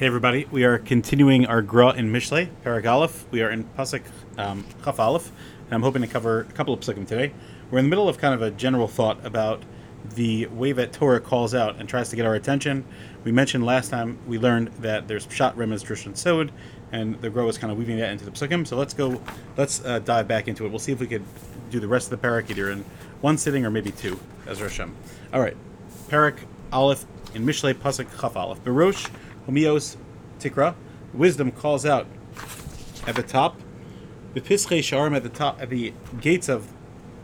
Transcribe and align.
Hey 0.00 0.06
everybody, 0.06 0.46
we 0.50 0.64
are 0.64 0.78
continuing 0.78 1.44
our 1.44 1.60
Gra 1.60 1.90
in 1.90 2.10
Mishlei, 2.10 2.48
Parag 2.64 2.90
Aleph. 2.90 3.26
We 3.30 3.42
are 3.42 3.50
in 3.50 3.64
Pasuk 3.64 4.00
um, 4.38 4.64
Chaf 4.82 4.98
Aleph, 4.98 5.30
and 5.66 5.74
I'm 5.74 5.82
hoping 5.82 6.00
to 6.00 6.08
cover 6.08 6.40
a 6.40 6.44
couple 6.44 6.72
of 6.72 6.80
Pasukim 6.80 7.06
today. 7.06 7.34
We're 7.70 7.80
in 7.80 7.84
the 7.84 7.90
middle 7.90 8.08
of 8.08 8.16
kind 8.16 8.32
of 8.32 8.40
a 8.40 8.50
general 8.50 8.88
thought 8.88 9.22
about 9.26 9.62
the 10.14 10.46
way 10.46 10.72
that 10.72 10.94
Torah 10.94 11.20
calls 11.20 11.54
out 11.54 11.76
and 11.78 11.86
tries 11.86 12.08
to 12.08 12.16
get 12.16 12.24
our 12.24 12.34
attention. 12.34 12.86
We 13.24 13.32
mentioned 13.32 13.66
last 13.66 13.90
time 13.90 14.18
we 14.26 14.38
learned 14.38 14.68
that 14.78 15.06
there's 15.06 15.26
Pshat, 15.26 15.54
Remez, 15.54 15.84
Drush, 15.84 16.06
and 16.06 16.16
Sod, 16.16 16.50
and 16.92 17.20
the 17.20 17.28
Gra 17.28 17.46
is 17.48 17.58
kind 17.58 17.70
of 17.70 17.76
weaving 17.76 17.98
that 17.98 18.10
into 18.10 18.24
the 18.24 18.30
Pasukim. 18.30 18.66
So 18.66 18.78
let's 18.78 18.94
go, 18.94 19.20
let's 19.58 19.84
uh, 19.84 19.98
dive 19.98 20.26
back 20.26 20.48
into 20.48 20.64
it. 20.64 20.70
We'll 20.70 20.78
see 20.78 20.92
if 20.92 21.00
we 21.00 21.08
could 21.08 21.24
do 21.68 21.78
the 21.78 21.88
rest 21.88 22.10
of 22.10 22.18
the 22.18 22.26
Parak 22.26 22.48
either 22.48 22.70
in 22.70 22.86
one 23.20 23.36
sitting 23.36 23.66
or 23.66 23.70
maybe 23.70 23.90
two, 23.90 24.18
as 24.46 24.60
Hashem. 24.60 24.96
All 25.34 25.42
right, 25.42 25.58
Parak 26.08 26.38
Aleph 26.72 27.04
in 27.34 27.44
Mishlei 27.44 27.74
Pasuk 27.74 28.18
Chaf 28.18 28.34
Aleph. 28.34 28.64
Berosh 28.64 29.10
Homios 29.46 29.96
Tikra. 30.38 30.74
Wisdom 31.12 31.50
calls 31.50 31.84
out 31.84 32.06
at 33.06 33.16
the 33.16 33.22
top. 33.22 33.60
The 34.34 34.40
Pischei 34.40 34.78
Sharim 34.78 35.16
at 35.16 35.22
the 35.22 35.28
top, 35.28 35.60
at 35.60 35.70
the 35.70 35.92
gates 36.20 36.48
of 36.48 36.72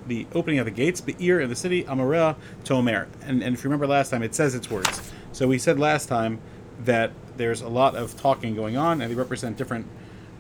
the 0.06 0.26
opening 0.34 0.58
of 0.58 0.64
the 0.64 0.70
gates, 0.70 1.00
Be'ir 1.00 1.40
in 1.40 1.48
the 1.48 1.56
city, 1.56 1.84
Amareh 1.84 2.36
Tomer. 2.64 3.06
And, 3.22 3.42
and 3.42 3.54
if 3.54 3.62
you 3.62 3.68
remember 3.68 3.86
last 3.86 4.10
time, 4.10 4.22
it 4.22 4.34
says 4.34 4.54
its 4.54 4.70
words. 4.70 5.12
So 5.32 5.46
we 5.46 5.58
said 5.58 5.78
last 5.78 6.08
time 6.08 6.40
that 6.84 7.12
there's 7.36 7.60
a 7.60 7.68
lot 7.68 7.94
of 7.94 8.16
talking 8.20 8.54
going 8.54 8.76
on, 8.76 9.00
and 9.00 9.10
they 9.10 9.14
represent 9.14 9.56
different 9.56 9.86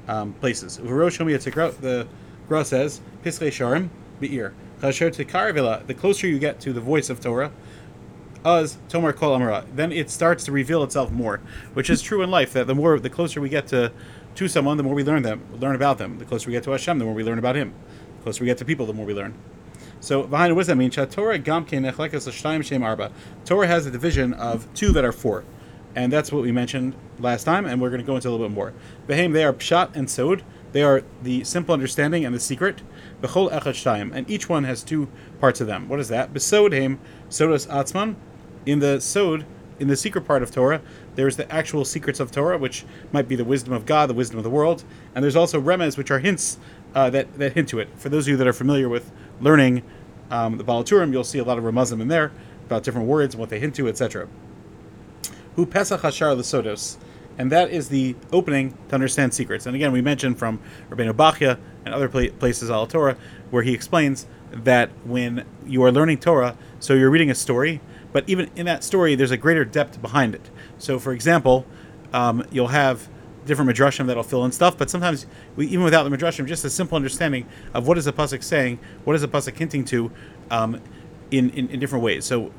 um, 0.08 0.32
places. 0.34 0.76
The 0.78 0.84
Gra 2.48 2.64
says, 2.64 3.00
Pischei 3.24 3.48
Sharim, 3.48 3.88
Be'ir. 4.20 4.54
The 4.80 5.94
closer 5.94 6.26
you 6.26 6.38
get 6.38 6.60
to 6.60 6.72
the 6.72 6.80
voice 6.80 7.10
of 7.10 7.20
Torah, 7.20 7.50
Uz 8.46 8.78
Tomar 8.88 9.12
Kol 9.12 9.34
Amara, 9.34 9.64
then 9.74 9.90
it 9.90 10.08
starts 10.08 10.44
to 10.44 10.52
reveal 10.52 10.84
itself 10.84 11.10
more, 11.10 11.40
which 11.74 11.90
is 11.90 12.00
true 12.00 12.22
in 12.22 12.30
life. 12.30 12.52
That 12.52 12.66
the 12.66 12.74
more, 12.74 12.98
the 12.98 13.10
closer 13.10 13.40
we 13.40 13.48
get 13.48 13.66
to 13.68 13.92
to 14.36 14.48
someone, 14.48 14.76
the 14.76 14.82
more 14.82 14.94
we 14.94 15.02
learn 15.02 15.22
them, 15.22 15.42
learn 15.58 15.74
about 15.74 15.98
them. 15.98 16.18
The 16.18 16.24
closer 16.24 16.48
we 16.48 16.52
get 16.52 16.62
to 16.64 16.70
Hashem, 16.70 16.98
the 16.98 17.04
more 17.04 17.14
we 17.14 17.24
learn 17.24 17.38
about 17.38 17.56
Him. 17.56 17.74
The 18.18 18.22
closer 18.22 18.44
we 18.44 18.46
get 18.46 18.58
to 18.58 18.64
people, 18.64 18.86
the 18.86 18.92
more 18.92 19.06
we 19.06 19.14
learn. 19.14 19.34
So 20.00 20.24
behind 20.24 20.54
what 20.54 20.60
does 20.60 20.68
that 20.68 20.76
mean? 20.76 20.90
Torah 20.90 21.38
Arba. 22.82 23.12
Torah 23.44 23.66
has 23.66 23.86
a 23.86 23.90
division 23.90 24.34
of 24.34 24.72
two 24.74 24.92
that 24.92 25.04
are 25.04 25.12
four, 25.12 25.44
and 25.94 26.12
that's 26.12 26.30
what 26.30 26.42
we 26.42 26.52
mentioned 26.52 26.94
last 27.18 27.44
time, 27.44 27.64
and 27.64 27.80
we're 27.80 27.88
going 27.88 28.02
to 28.02 28.06
go 28.06 28.14
into 28.14 28.28
a 28.28 28.30
little 28.30 28.46
bit 28.46 28.54
more. 28.54 28.74
Behem, 29.08 29.32
they 29.32 29.44
are 29.44 29.52
Pshat 29.52 29.96
and 29.96 30.08
Sod. 30.08 30.44
They 30.72 30.82
are 30.82 31.02
the 31.22 31.42
simple 31.44 31.72
understanding 31.72 32.26
and 32.26 32.34
the 32.34 32.40
secret. 32.40 32.82
Bechol 33.22 33.50
Echad 33.50 34.14
and 34.14 34.30
each 34.30 34.48
one 34.48 34.64
has 34.64 34.82
two 34.82 35.08
parts 35.40 35.62
of 35.62 35.66
them. 35.66 35.88
What 35.88 36.00
is 36.00 36.08
that? 36.08 36.34
Besod 36.34 36.78
Heim 36.78 37.00
Sodas 37.30 37.66
Atzman 37.66 38.16
in 38.66 38.80
the 38.80 39.00
Sod, 39.00 39.46
in 39.78 39.88
the 39.88 39.96
secret 39.96 40.22
part 40.22 40.42
of 40.42 40.50
Torah, 40.50 40.80
there's 41.14 41.36
the 41.36 41.50
actual 41.52 41.84
secrets 41.84 42.20
of 42.20 42.30
Torah, 42.30 42.58
which 42.58 42.84
might 43.12 43.28
be 43.28 43.36
the 43.36 43.44
wisdom 43.44 43.72
of 43.72 43.86
God, 43.86 44.10
the 44.10 44.14
wisdom 44.14 44.38
of 44.38 44.44
the 44.44 44.50
world, 44.50 44.84
and 45.14 45.22
there's 45.22 45.36
also 45.36 45.60
remez, 45.60 45.96
which 45.96 46.10
are 46.10 46.18
hints 46.18 46.58
uh, 46.94 47.10
that 47.10 47.38
that 47.38 47.52
hint 47.52 47.68
to 47.70 47.78
it. 47.78 47.88
For 47.96 48.08
those 48.08 48.26
of 48.26 48.32
you 48.32 48.36
that 48.38 48.46
are 48.46 48.52
familiar 48.52 48.88
with 48.88 49.10
learning 49.40 49.82
um, 50.30 50.56
the 50.58 50.64
Baal 50.64 50.82
HaTurim, 50.82 51.12
you'll 51.12 51.24
see 51.24 51.38
a 51.38 51.44
lot 51.44 51.58
of 51.58 51.64
remazim 51.64 52.00
in 52.00 52.08
there 52.08 52.32
about 52.64 52.82
different 52.82 53.06
words 53.06 53.34
and 53.34 53.40
what 53.40 53.50
they 53.50 53.60
hint 53.60 53.74
to, 53.76 53.88
etc. 53.88 54.28
Hu 55.54 55.66
Pesach 55.66 56.00
Hashar 56.00 56.36
Lesodos, 56.36 56.96
and 57.38 57.52
that 57.52 57.70
is 57.70 57.88
the 57.88 58.16
opening 58.32 58.76
to 58.88 58.94
understand 58.94 59.34
secrets. 59.34 59.66
And 59.66 59.76
again, 59.76 59.92
we 59.92 60.00
mentioned 60.00 60.38
from 60.38 60.60
Rabbeinu 60.90 61.12
Bachya 61.12 61.58
and 61.84 61.94
other 61.94 62.08
places 62.08 62.70
al 62.70 62.86
Torah 62.86 63.16
where 63.50 63.62
he 63.62 63.72
explains 63.72 64.26
that 64.52 64.90
when 65.04 65.44
you 65.66 65.82
are 65.84 65.92
learning 65.92 66.18
Torah, 66.18 66.56
so 66.80 66.94
you're 66.94 67.10
reading 67.10 67.30
a 67.30 67.34
story 67.34 67.80
but 68.12 68.28
even 68.28 68.50
in 68.56 68.66
that 68.66 68.84
story, 68.84 69.14
there's 69.14 69.30
a 69.30 69.36
greater 69.36 69.64
depth 69.64 70.00
behind 70.00 70.34
it. 70.34 70.50
So, 70.78 70.98
for 70.98 71.12
example, 71.12 71.66
um, 72.12 72.44
you'll 72.50 72.68
have 72.68 73.08
different 73.44 73.70
midrashim 73.70 74.06
that'll 74.06 74.22
fill 74.22 74.44
in 74.44 74.52
stuff, 74.52 74.76
but 74.76 74.90
sometimes 74.90 75.26
we, 75.54 75.66
even 75.66 75.84
without 75.84 76.02
the 76.02 76.16
midrashim, 76.16 76.46
just 76.46 76.64
a 76.64 76.70
simple 76.70 76.96
understanding 76.96 77.46
of 77.74 77.86
what 77.86 77.96
is 77.96 78.04
the 78.04 78.12
pasuk 78.12 78.42
saying, 78.42 78.78
what 79.04 79.14
is 79.14 79.22
the 79.22 79.28
pasuk 79.28 79.56
hinting 79.56 79.84
to, 79.84 80.10
um, 80.50 80.80
in, 81.30 81.50
in, 81.50 81.68
in 81.68 81.80
different 81.80 82.04
ways. 82.04 82.24
So, 82.24 82.52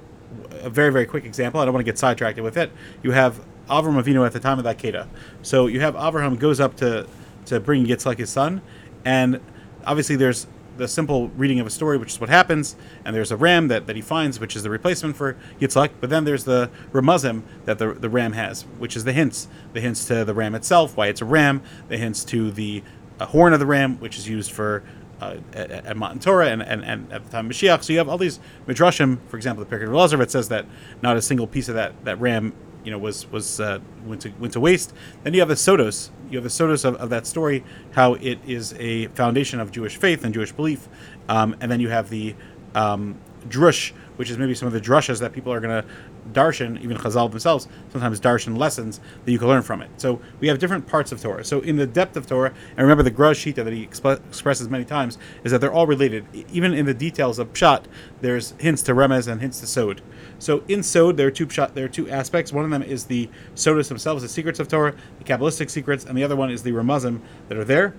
a 0.62 0.70
very 0.70 0.92
very 0.92 1.06
quick 1.06 1.26
example. 1.26 1.62
I 1.62 1.66
don't 1.66 1.74
want 1.74 1.86
to 1.86 1.92
get 1.92 1.98
sidetracked 1.98 2.40
with 2.40 2.58
it. 2.58 2.72
You 3.04 3.12
have 3.12 3.40
Avram 3.70 4.02
Avinu 4.02 4.26
at 4.26 4.34
the 4.34 4.40
time 4.40 4.58
of 4.58 4.64
that 4.66 4.78
Kedah. 4.78 5.08
So 5.42 5.68
you 5.68 5.80
have 5.82 5.96
Avraham 5.96 6.40
goes 6.40 6.60
up 6.60 6.76
to 6.78 7.08
to 7.46 7.60
bring 7.60 7.86
Yitzchak 7.86 8.18
his 8.18 8.30
son, 8.30 8.62
and 9.06 9.40
obviously 9.86 10.16
there's 10.16 10.48
the 10.78 10.88
simple 10.88 11.30
reading 11.30 11.60
of 11.60 11.68
a 11.68 11.70
story, 11.70 11.98
which 11.98 12.14
is 12.14 12.20
what 12.20 12.30
happens, 12.30 12.76
and 13.04 13.16
there's 13.16 13.32
a 13.32 13.38
ram 13.38 13.68
that, 13.68 13.88
that 13.88 13.96
he 13.96 14.02
finds, 14.02 14.40
which 14.40 14.56
is 14.56 14.64
the 14.64 14.70
replacement 14.70 15.16
for 15.16 15.38
Yitzhak, 15.60 15.92
but 16.00 16.10
then 16.10 16.24
there's 16.24 16.44
the 16.44 16.70
ramazim 16.92 17.44
that 17.66 17.80
the, 17.80 17.94
the 17.94 18.10
ram 18.10 18.34
has, 18.34 18.64
which 18.78 18.96
is 18.96 19.04
the 19.04 19.14
hints. 19.14 19.48
The 19.74 19.82
hints 19.82 20.06
to 20.06 20.26
the 20.26 20.34
ram 20.34 20.56
itself, 20.56 20.96
why 20.96 21.08
it's 21.08 21.22
a 21.22 21.26
ram, 21.26 21.62
the 21.88 21.98
hints 21.98 22.24
to 22.26 22.52
the 22.52 22.84
uh, 23.20 23.26
horn 23.26 23.54
of 23.54 23.60
the 23.60 23.66
ram, 23.66 23.98
which 24.00 24.18
is 24.18 24.28
used 24.28 24.52
for 24.52 24.84
uh, 25.20 25.38
at, 25.54 25.72
at 25.72 25.98
Matan 25.98 26.20
Torah 26.20 26.50
and, 26.50 26.62
and, 26.62 26.84
and 26.84 27.12
at 27.12 27.24
the 27.26 27.32
time 27.32 27.48
of 27.48 27.52
Mashiach. 27.52 27.84
So 27.84 27.94
you 27.94 28.00
have 28.00 28.08
all 28.08 28.20
these 28.20 28.40
midrashim, 28.68 29.18
for 29.28 29.38
example, 29.38 29.66
the 29.66 29.76
Pirkei 29.76 29.84
of 29.84 29.90
Elazar, 29.90 30.22
it 30.22 30.30
says 30.30 30.50
that 30.50 30.66
not 31.02 31.18
a 31.18 31.22
single 31.22 31.48
piece 31.48 31.70
of 31.70 31.76
that, 31.76 32.06
that 32.06 32.20
ram 32.20 32.54
you 32.88 32.92
know 32.92 32.98
was 32.98 33.30
was 33.32 33.60
uh, 33.60 33.80
went 34.06 34.22
to 34.22 34.30
went 34.40 34.54
to 34.54 34.62
waste. 34.62 34.94
Then 35.24 35.34
you 35.34 35.42
have 35.42 35.50
the 35.50 35.56
sodos. 35.56 36.10
You 36.30 36.38
have 36.38 36.44
the 36.44 36.50
sodos 36.50 36.86
of, 36.86 36.96
of 36.96 37.10
that 37.10 37.26
story, 37.26 37.64
how 37.92 38.16
it 38.16 38.40
is 38.46 38.74
a 38.80 39.08
foundation 39.08 39.60
of 39.60 39.72
Jewish 39.72 39.98
faith 39.98 40.24
and 40.24 40.34
Jewish 40.34 40.52
belief, 40.52 40.88
um, 41.30 41.56
and 41.62 41.72
then 41.72 41.80
you 41.80 41.90
have 41.90 42.10
the 42.10 42.36
um, 42.76 43.18
drush, 43.48 43.92
which 44.18 44.30
is 44.30 44.38
maybe 44.38 44.54
some 44.54 44.68
of 44.68 44.74
the 44.74 44.82
drushas 44.82 45.20
that 45.20 45.34
people 45.34 45.54
are 45.54 45.60
going 45.60 45.84
to 45.84 45.88
darshan, 46.34 46.82
even 46.82 46.98
Chazal 46.98 47.30
themselves, 47.30 47.68
sometimes 47.92 48.20
darshan 48.20 48.58
lessons 48.58 49.00
that 49.26 49.32
you 49.32 49.40
can 49.40 49.48
learn 49.48 49.62
from 49.62 49.82
it. 49.82 49.90
So 49.98 50.22
we 50.40 50.48
have 50.48 50.60
different 50.60 50.88
parts 50.88 51.12
of 51.12 51.22
Torah. 51.22 51.44
So 51.44 51.62
in 51.62 51.78
the 51.78 51.88
depth 51.88 52.16
of 52.16 52.28
Torah, 52.28 52.54
and 52.72 52.80
remember 52.80 53.04
the 53.04 53.12
Gra 53.12 53.32
Shita 53.32 53.64
that 53.64 53.74
he 53.74 53.86
exp- 53.86 54.26
expresses 54.28 54.70
many 54.70 54.86
times, 54.86 55.18
is 55.44 55.52
that 55.52 55.62
they're 55.62 55.72
all 55.72 55.88
related. 55.88 56.26
Even 56.52 56.74
in 56.74 56.86
the 56.86 56.94
details 56.94 57.40
of 57.40 57.54
Pshat, 57.54 57.86
there's 58.22 58.54
hints 58.60 58.82
to 58.84 58.94
Remez 58.94 59.28
and 59.28 59.42
hints 59.42 59.60
to 59.62 59.68
Sod. 59.68 60.02
So 60.40 60.64
in 60.68 60.84
Sod, 60.84 61.18
there 61.18 61.28
are 61.28 61.32
two 61.32 61.48
Pshat, 61.48 61.74
there 61.74 61.86
are 61.86 61.90
two 61.90 62.10
aspects. 62.10 62.54
One 62.54 62.66
of 62.66 62.72
them 62.72 62.84
is 62.84 63.06
the 63.06 63.30
Sodas 63.56 63.90
themselves, 63.90 64.22
the 64.22 64.30
secrets 64.30 64.60
of 64.60 64.68
Torah, 64.68 64.96
the 65.20 65.24
Kabbalistic 65.24 65.70
secrets, 65.70 66.06
and 66.06 66.18
the 66.18 66.24
other 66.24 66.36
one 66.36 66.50
is 66.50 66.64
the 66.64 66.72
Ramazim 66.72 67.22
that 67.50 67.58
are 67.58 67.66
there. 67.66 67.96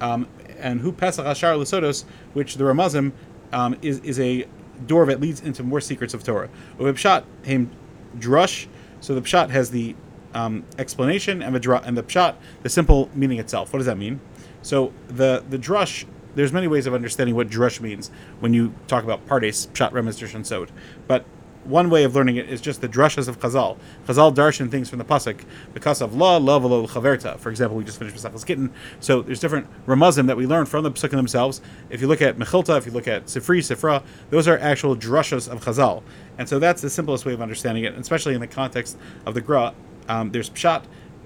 Um, 0.00 0.28
and 0.58 0.80
Hu 0.80 0.92
Pesach 0.92 1.24
Ashar 1.26 1.54
Lesodos, 1.54 2.04
which 2.32 2.56
the 2.56 2.64
Ramazim 2.64 3.12
um, 3.52 3.76
is, 3.82 4.00
is 4.00 4.20
a 4.20 4.46
door 4.86 5.06
that 5.06 5.20
leads 5.20 5.40
into 5.40 5.62
more 5.62 5.80
secrets 5.80 6.14
of 6.14 6.24
Torah. 6.24 6.48
Pshat 6.78 7.24
him 7.42 7.70
drush. 8.18 8.66
So 9.00 9.14
the 9.14 9.22
pshat 9.22 9.50
has 9.50 9.70
the 9.70 9.94
um, 10.34 10.64
explanation 10.78 11.42
and 11.42 11.54
the 11.54 11.60
dra- 11.60 11.82
and 11.84 11.96
the 11.96 12.02
pshat 12.02 12.36
the 12.62 12.68
simple 12.68 13.10
meaning 13.14 13.38
itself. 13.38 13.72
What 13.72 13.78
does 13.78 13.86
that 13.86 13.98
mean? 13.98 14.20
So 14.62 14.92
the 15.08 15.44
the 15.48 15.58
drush. 15.58 16.04
There's 16.32 16.52
many 16.52 16.68
ways 16.68 16.86
of 16.86 16.94
understanding 16.94 17.34
what 17.34 17.48
drush 17.48 17.80
means 17.80 18.10
when 18.38 18.54
you 18.54 18.72
talk 18.86 19.02
about 19.02 19.26
pardes, 19.26 19.66
pshat, 19.68 19.90
remez, 19.90 20.32
and 20.32 20.46
sod. 20.46 20.70
But 21.08 21.24
one 21.64 21.90
way 21.90 22.04
of 22.04 22.14
learning 22.14 22.36
it 22.36 22.48
is 22.48 22.60
just 22.60 22.80
the 22.80 22.88
drushas 22.88 23.28
of 23.28 23.38
Chazal. 23.38 23.78
Chazal 24.06 24.34
darshan 24.34 24.70
things 24.70 24.88
from 24.88 24.98
the 24.98 25.04
pasuk 25.04 25.44
because 25.74 26.00
of 26.00 26.14
law, 26.14 26.38
love, 26.38 26.64
lo, 26.64 26.86
chaverta. 26.86 27.38
For 27.38 27.50
example, 27.50 27.76
we 27.76 27.84
just 27.84 27.98
finished 27.98 28.16
Pesachas 28.16 28.46
Gittin. 28.46 28.72
So 29.00 29.22
there's 29.22 29.40
different 29.40 29.66
ramazim 29.86 30.26
that 30.26 30.36
we 30.36 30.46
learn 30.46 30.66
from 30.66 30.84
the 30.84 30.90
pasukim 30.90 31.10
themselves. 31.12 31.60
If 31.90 32.00
you 32.00 32.08
look 32.08 32.22
at 32.22 32.38
Mechilta, 32.38 32.78
if 32.78 32.86
you 32.86 32.92
look 32.92 33.06
at 33.06 33.26
Sifri, 33.26 33.58
Sifra, 33.58 34.02
those 34.30 34.48
are 34.48 34.58
actual 34.58 34.96
drushas 34.96 35.50
of 35.50 35.64
Chazal. 35.64 36.02
And 36.38 36.48
so 36.48 36.58
that's 36.58 36.80
the 36.80 36.90
simplest 36.90 37.26
way 37.26 37.34
of 37.34 37.42
understanding 37.42 37.84
it, 37.84 37.94
especially 37.94 38.34
in 38.34 38.40
the 38.40 38.46
context 38.46 38.96
of 39.26 39.34
the 39.34 39.40
Gra. 39.40 39.74
Um, 40.08 40.32
there's 40.32 40.50
pshat, 40.50 40.84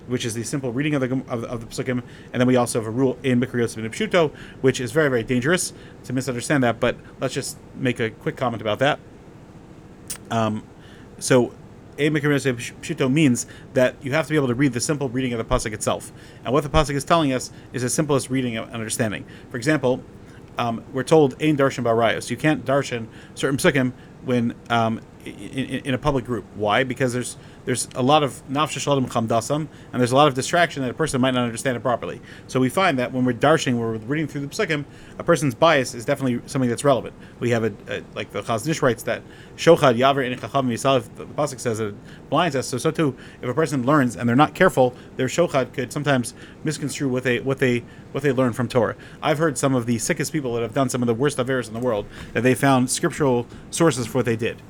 which 0.08 0.24
is 0.24 0.34
the 0.34 0.42
simple 0.42 0.72
reading 0.72 0.94
of 0.94 1.00
the 1.00 1.12
of, 1.32 1.44
of 1.44 1.60
the 1.60 1.66
psukim, 1.66 2.02
and 2.32 2.40
then 2.40 2.46
we 2.46 2.56
also 2.56 2.80
have 2.80 2.86
a 2.86 2.90
rule 2.90 3.16
in 3.22 3.40
Mikriot 3.40 3.74
Pshuto, 3.90 4.30
which 4.60 4.80
is 4.80 4.92
very 4.92 5.08
very 5.08 5.22
dangerous 5.22 5.72
to 6.04 6.12
misunderstand 6.12 6.62
that. 6.64 6.80
But 6.80 6.96
let's 7.20 7.32
just 7.32 7.56
make 7.74 8.00
a 8.00 8.10
quick 8.10 8.36
comment 8.36 8.60
about 8.60 8.78
that. 8.80 8.98
Um, 10.30 10.64
so, 11.18 11.52
a 11.96 12.10
pshuto 12.10 13.12
means 13.12 13.46
that 13.74 13.94
you 14.02 14.12
have 14.12 14.26
to 14.26 14.30
be 14.30 14.36
able 14.36 14.48
to 14.48 14.54
read 14.54 14.72
the 14.72 14.80
simple 14.80 15.08
reading 15.08 15.32
of 15.32 15.38
the 15.38 15.44
pasuk 15.44 15.72
itself, 15.72 16.12
and 16.44 16.52
what 16.52 16.64
the 16.64 16.68
pasuk 16.68 16.94
is 16.94 17.04
telling 17.04 17.32
us 17.32 17.52
is 17.72 17.82
the 17.82 17.88
simplest 17.88 18.30
reading 18.30 18.56
and 18.56 18.70
understanding. 18.72 19.24
For 19.50 19.56
example, 19.56 20.02
um, 20.58 20.82
we're 20.92 21.04
told 21.04 21.40
"Ein 21.42 21.56
darshan 21.56 21.84
barayos." 21.84 22.30
You 22.30 22.36
can't 22.36 22.64
darshan 22.64 23.06
certain 23.34 23.58
psukim 23.58 23.92
when 24.24 24.54
um, 24.70 25.00
in, 25.26 25.80
in, 25.84 25.94
a 25.94 25.98
public 25.98 26.24
group. 26.24 26.44
Why? 26.54 26.84
Because 26.84 27.12
there's 27.12 27.36
there's 27.64 27.88
a 27.94 28.02
lot 28.02 28.22
of 28.22 28.42
nafsha 28.48 28.78
shalom 28.78 29.06
chamdasam, 29.06 29.68
and 29.92 30.00
there's 30.00 30.12
a 30.12 30.16
lot 30.16 30.28
of 30.28 30.34
distraction 30.34 30.82
that 30.82 30.90
a 30.90 30.94
person 30.94 31.20
might 31.20 31.32
not 31.32 31.44
understand 31.44 31.76
it 31.76 31.80
properly. 31.80 32.20
So 32.46 32.60
we 32.60 32.68
find 32.68 32.98
that 32.98 33.12
when 33.12 33.24
we're 33.24 33.32
darshing, 33.32 33.78
when 33.78 33.86
we're 33.86 33.96
reading 33.98 34.26
through 34.26 34.42
the 34.42 34.48
psukim, 34.48 34.84
a 35.18 35.24
person's 35.24 35.54
bias 35.54 35.94
is 35.94 36.04
definitely 36.04 36.40
something 36.46 36.68
that's 36.68 36.84
relevant. 36.84 37.14
We 37.40 37.50
have 37.50 37.64
a, 37.64 37.72
a 37.88 38.02
like 38.14 38.32
the 38.32 38.42
Chazon 38.42 38.68
Ish 38.68 38.82
writes 38.82 39.02
that 39.04 39.22
shochad 39.56 39.96
yaver 39.96 40.24
in 40.24 40.38
chacham 40.38 40.68
yisal. 40.68 41.02
The 41.16 41.26
pasuk 41.26 41.60
says 41.60 41.80
it 41.80 41.94
blinds 42.28 42.56
us. 42.56 42.66
So 42.66 42.78
so 42.78 42.90
too, 42.90 43.16
if 43.40 43.48
a 43.48 43.54
person 43.54 43.86
learns 43.86 44.16
and 44.16 44.28
they're 44.28 44.36
not 44.36 44.54
careful, 44.54 44.94
their 45.16 45.28
shochad 45.28 45.72
could 45.72 45.92
sometimes 45.92 46.34
misconstrue 46.64 47.08
what 47.08 47.24
they 47.24 47.40
what 47.40 47.58
they 47.58 47.84
what 48.12 48.22
they 48.22 48.32
learn 48.32 48.52
from 48.52 48.68
Torah. 48.68 48.96
I've 49.22 49.38
heard 49.38 49.58
some 49.58 49.74
of 49.74 49.86
the 49.86 49.98
sickest 49.98 50.32
people 50.32 50.54
that 50.54 50.62
have 50.62 50.74
done 50.74 50.88
some 50.88 51.02
of 51.02 51.06
the 51.06 51.14
worst 51.14 51.38
affairs 51.38 51.68
in 51.68 51.74
the 51.74 51.80
world 51.80 52.06
that 52.32 52.42
they 52.42 52.54
found 52.54 52.90
scriptural 52.90 53.46
sources 53.70 54.06
for 54.06 54.18
what 54.18 54.24
they 54.26 54.36
did. 54.36 54.60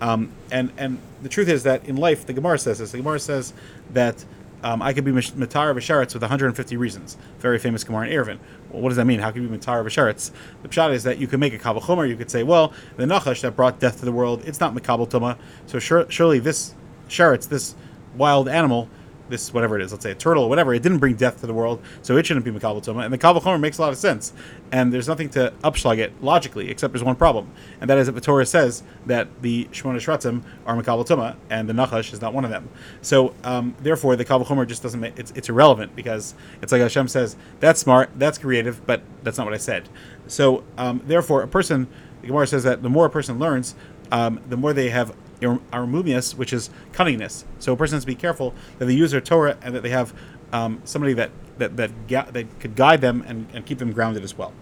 Um, 0.00 0.32
and 0.50 0.72
and 0.76 0.98
the 1.22 1.28
truth 1.28 1.48
is 1.48 1.62
that 1.62 1.84
in 1.86 1.96
life, 1.96 2.26
the 2.26 2.32
Gemara 2.32 2.58
says 2.58 2.78
this. 2.78 2.92
The 2.92 2.98
Gemara 2.98 3.20
says 3.20 3.52
that 3.92 4.24
um, 4.64 4.80
I 4.80 4.94
could 4.94 5.04
be 5.04 5.12
Matar 5.12 5.70
of 5.70 5.76
Basharetz 5.76 6.14
with 6.14 6.22
150 6.22 6.76
reasons. 6.78 7.18
Very 7.38 7.58
famous 7.58 7.84
Gemara 7.84 8.08
in 8.08 8.12
Eruvin. 8.12 8.38
Well, 8.70 8.80
what 8.80 8.88
does 8.88 8.96
that 8.96 9.04
mean? 9.04 9.20
How 9.20 9.30
can 9.30 9.42
you 9.42 9.48
be 9.48 9.58
Matar 9.58 9.80
of 9.80 9.86
Basharetz? 9.86 10.30
The 10.62 10.68
pshat 10.68 10.94
is 10.94 11.02
that 11.04 11.18
you 11.18 11.26
could 11.26 11.38
make 11.38 11.52
a 11.52 11.58
Kabul 11.58 11.82
Chomer. 11.82 12.08
You 12.08 12.16
could 12.16 12.30
say, 12.30 12.42
well, 12.42 12.72
the 12.96 13.04
Nachash 13.04 13.42
that 13.42 13.56
brought 13.56 13.78
death 13.78 13.98
to 13.98 14.06
the 14.06 14.12
world, 14.12 14.42
it's 14.46 14.60
not 14.60 14.74
Makabal 14.74 15.08
Tuma. 15.08 15.36
So 15.66 15.78
sure, 15.78 16.10
surely 16.10 16.38
this 16.38 16.74
Sharetz, 17.08 17.46
this 17.46 17.74
wild 18.16 18.48
animal, 18.48 18.88
this 19.28 19.52
whatever 19.52 19.78
it 19.78 19.82
is, 19.82 19.92
let's 19.92 20.02
say 20.02 20.10
a 20.10 20.14
turtle 20.14 20.44
or 20.44 20.48
whatever, 20.48 20.74
it 20.74 20.82
didn't 20.82 20.98
bring 20.98 21.14
death 21.14 21.40
to 21.40 21.46
the 21.46 21.54
world, 21.54 21.82
so 22.02 22.16
it 22.16 22.26
shouldn't 22.26 22.44
be 22.44 22.50
Makabal 22.50 22.82
Toma. 22.82 23.00
And 23.00 23.12
the 23.12 23.18
Kabal 23.18 23.40
Chomer 23.40 23.60
makes 23.60 23.78
a 23.78 23.82
lot 23.82 23.92
of 23.92 23.98
sense. 23.98 24.32
And 24.72 24.92
there's 24.92 25.08
nothing 25.08 25.28
to 25.30 25.52
upschlag 25.62 25.98
it 25.98 26.12
logically, 26.22 26.70
except 26.70 26.92
there's 26.92 27.04
one 27.04 27.16
problem. 27.16 27.50
And 27.80 27.88
that 27.88 27.98
is 27.98 28.06
that 28.06 28.12
the 28.12 28.20
Torah 28.20 28.46
says 28.46 28.82
that 29.06 29.28
the 29.42 29.64
Shemona 29.66 29.96
Shratzim 29.96 30.42
are 30.66 30.76
Makabal 30.76 31.06
Toma, 31.06 31.36
and 31.50 31.68
the 31.68 31.72
Nachash 31.72 32.12
is 32.12 32.20
not 32.20 32.34
one 32.34 32.44
of 32.44 32.50
them. 32.50 32.68
So 33.02 33.34
um, 33.44 33.74
therefore, 33.80 34.16
the 34.16 34.24
Kabal 34.24 34.44
Chomer 34.46 34.66
just 34.66 34.82
doesn't 34.82 35.00
make 35.00 35.18
it's, 35.18 35.32
it's 35.32 35.48
irrelevant 35.48 35.94
because 35.96 36.34
it's 36.60 36.72
like 36.72 36.80
Hashem 36.80 37.08
says, 37.08 37.36
that's 37.60 37.80
smart, 37.80 38.10
that's 38.16 38.38
creative, 38.38 38.84
but 38.86 39.02
that's 39.22 39.38
not 39.38 39.46
what 39.46 39.54
I 39.54 39.58
said. 39.58 39.88
So 40.26 40.64
um, 40.78 41.02
therefore, 41.06 41.42
a 41.42 41.48
person, 41.48 41.88
the 42.20 42.28
Gemara 42.28 42.46
says 42.46 42.64
that 42.64 42.82
the 42.82 42.90
more 42.90 43.06
a 43.06 43.10
person 43.10 43.38
learns, 43.38 43.74
um, 44.12 44.40
the 44.48 44.56
more 44.56 44.72
they 44.72 44.90
have 44.90 45.14
armumius, 45.44 46.36
which 46.36 46.52
is 46.52 46.70
cunningness. 46.92 47.44
So 47.58 47.72
a 47.72 47.76
person 47.76 47.96
has 47.96 48.02
to 48.02 48.06
be 48.06 48.14
careful 48.14 48.54
that 48.78 48.86
they 48.86 48.94
use 48.94 49.10
their 49.10 49.20
Torah 49.20 49.56
and 49.62 49.74
that 49.74 49.82
they 49.82 49.90
have 49.90 50.14
um, 50.52 50.80
somebody 50.84 51.14
that 51.14 51.30
that 51.58 51.76
that, 51.76 52.06
ga- 52.08 52.30
that 52.32 52.60
could 52.60 52.74
guide 52.76 53.00
them 53.00 53.22
and, 53.26 53.46
and 53.52 53.64
keep 53.66 53.78
them 53.78 53.92
grounded 53.92 54.24
as 54.24 54.36
well. 54.36 54.52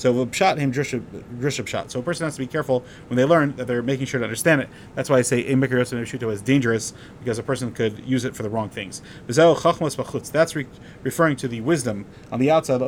So 0.00 0.24
pshat 0.24 0.56
him 0.56 0.72
drishab 0.72 1.02
pshat. 1.40 1.90
So 1.90 2.00
a 2.00 2.02
person 2.02 2.24
has 2.24 2.34
to 2.34 2.40
be 2.40 2.46
careful 2.46 2.84
when 3.08 3.18
they 3.18 3.24
learn 3.26 3.54
that 3.56 3.66
they're 3.66 3.82
making 3.82 4.06
sure 4.06 4.18
to 4.18 4.24
understand 4.24 4.62
it. 4.62 4.70
That's 4.94 5.10
why 5.10 5.18
I 5.18 5.22
say 5.22 5.44
emikar 5.44 5.82
shuto 5.82 6.32
is 6.32 6.40
dangerous 6.40 6.94
because 7.18 7.38
a 7.38 7.42
person 7.42 7.70
could 7.72 7.98
use 8.06 8.24
it 8.24 8.34
for 8.34 8.42
the 8.42 8.48
wrong 8.48 8.70
things. 8.70 9.02
That's 9.26 10.56
re- 10.56 10.66
referring 11.02 11.36
to 11.36 11.48
the 11.48 11.60
wisdom 11.60 12.06
on 12.32 12.40
the 12.40 12.50
outside. 12.50 12.80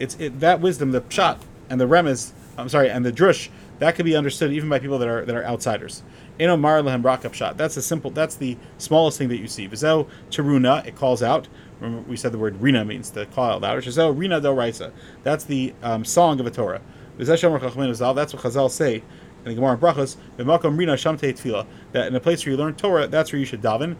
It's 0.00 0.14
it, 0.18 0.40
that 0.40 0.60
wisdom, 0.62 0.92
the 0.92 1.02
pshat 1.02 1.38
and 1.68 1.78
the 1.80 1.86
remez. 1.86 2.32
I'm 2.56 2.70
sorry, 2.70 2.90
and 2.90 3.04
the 3.04 3.12
drush 3.12 3.50
that 3.80 3.96
could 3.96 4.04
be 4.04 4.14
understood 4.14 4.52
even 4.52 4.68
by 4.68 4.78
people 4.78 4.98
that 4.98 5.08
are 5.08 5.24
that 5.24 5.34
are 5.34 5.44
outsiders. 5.44 6.02
Eno 6.38 6.56
mar 6.56 6.80
lehem 6.82 7.02
rakap 7.02 7.34
shot. 7.34 7.56
That's 7.56 7.74
the 7.74 7.82
simple. 7.82 8.10
That's 8.10 8.36
the 8.36 8.56
smallest 8.78 9.18
thing 9.18 9.28
that 9.28 9.38
you 9.38 9.48
see. 9.48 9.68
Vizel 9.68 10.06
teruna. 10.30 10.86
It 10.86 10.94
calls 10.94 11.22
out. 11.22 11.48
Remember, 11.80 12.08
we 12.08 12.16
said 12.16 12.32
the 12.32 12.38
word 12.38 12.60
rina 12.60 12.84
means 12.84 13.10
to 13.10 13.26
call 13.26 13.50
out 13.50 13.62
louder. 13.62 13.80
Shazel 13.80 14.16
rina 14.16 14.40
Del 14.40 14.54
raisa. 14.54 14.92
That's 15.22 15.44
the 15.44 15.74
um, 15.82 16.04
song 16.04 16.38
of 16.40 16.46
a 16.46 16.50
Torah. 16.50 16.82
That's 17.16 17.42
what 17.42 17.62
Chazal 17.62 18.70
say 18.70 18.96
in 18.96 19.02
the 19.44 19.54
Gemara 19.54 19.72
in 19.74 19.78
Brachos. 19.78 20.16
B'makom 20.36 20.78
rina 20.78 20.94
shamte 20.94 21.32
tefila. 21.32 21.66
That 21.92 22.06
in 22.08 22.14
a 22.14 22.20
place 22.20 22.44
where 22.44 22.52
you 22.52 22.58
learn 22.58 22.74
Torah, 22.74 23.06
that's 23.06 23.32
where 23.32 23.38
you 23.38 23.46
should 23.46 23.62
daven. 23.62 23.96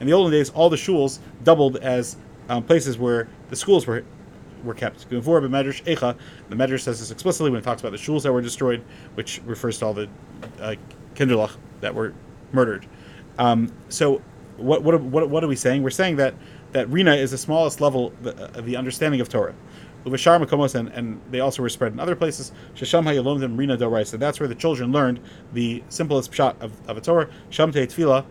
In 0.00 0.06
the 0.06 0.12
olden 0.12 0.32
days, 0.32 0.50
all 0.50 0.70
the 0.70 0.76
shuls 0.76 1.18
doubled 1.44 1.76
as 1.76 2.16
um, 2.48 2.62
places 2.62 2.98
where 2.98 3.28
the 3.50 3.56
schools 3.56 3.86
were 3.86 4.04
were 4.64 4.74
kept. 4.74 5.08
Going 5.08 5.22
for 5.22 5.40
the 5.40 5.48
Medrash 5.48 6.80
says 6.80 7.00
this 7.00 7.10
explicitly 7.10 7.50
when 7.50 7.60
it 7.60 7.64
talks 7.64 7.80
about 7.80 7.92
the 7.92 7.98
shuls 7.98 8.22
that 8.22 8.32
were 8.32 8.42
destroyed, 8.42 8.82
which 9.14 9.40
refers 9.44 9.78
to 9.78 9.86
all 9.86 9.94
the 9.94 10.08
uh, 10.60 10.74
kinderlach 11.14 11.56
that 11.80 11.94
were 11.94 12.14
murdered. 12.52 12.86
Um, 13.38 13.72
so, 13.88 14.22
what, 14.56 14.82
what, 14.82 15.00
what, 15.00 15.28
what 15.30 15.44
are 15.44 15.48
we 15.48 15.56
saying? 15.56 15.82
We're 15.82 15.90
saying 15.90 16.16
that, 16.16 16.34
that 16.72 16.88
Rina 16.90 17.14
is 17.14 17.30
the 17.30 17.38
smallest 17.38 17.80
level 17.80 18.12
of 18.24 18.66
the 18.66 18.76
understanding 18.76 19.20
of 19.20 19.28
Torah. 19.28 19.54
Uvashar 20.04 20.74
and, 20.74 20.88
and 20.88 21.20
they 21.30 21.40
also 21.40 21.62
were 21.62 21.68
spread 21.68 21.92
in 21.92 22.00
other 22.00 22.16
places. 22.16 22.52
Shasham 22.74 23.04
Hayalom 23.04 23.58
Rina 23.58 23.76
Do 23.76 24.04
So 24.04 24.16
that's 24.16 24.40
where 24.40 24.48
the 24.48 24.54
children 24.54 24.92
learned 24.92 25.20
the 25.52 25.82
simplest 25.88 26.32
shot 26.34 26.56
of, 26.60 26.72
of 26.88 26.96
a 26.96 27.00
Torah. 27.00 27.28
Shamte 27.50 27.74
Tefillah 27.74 28.24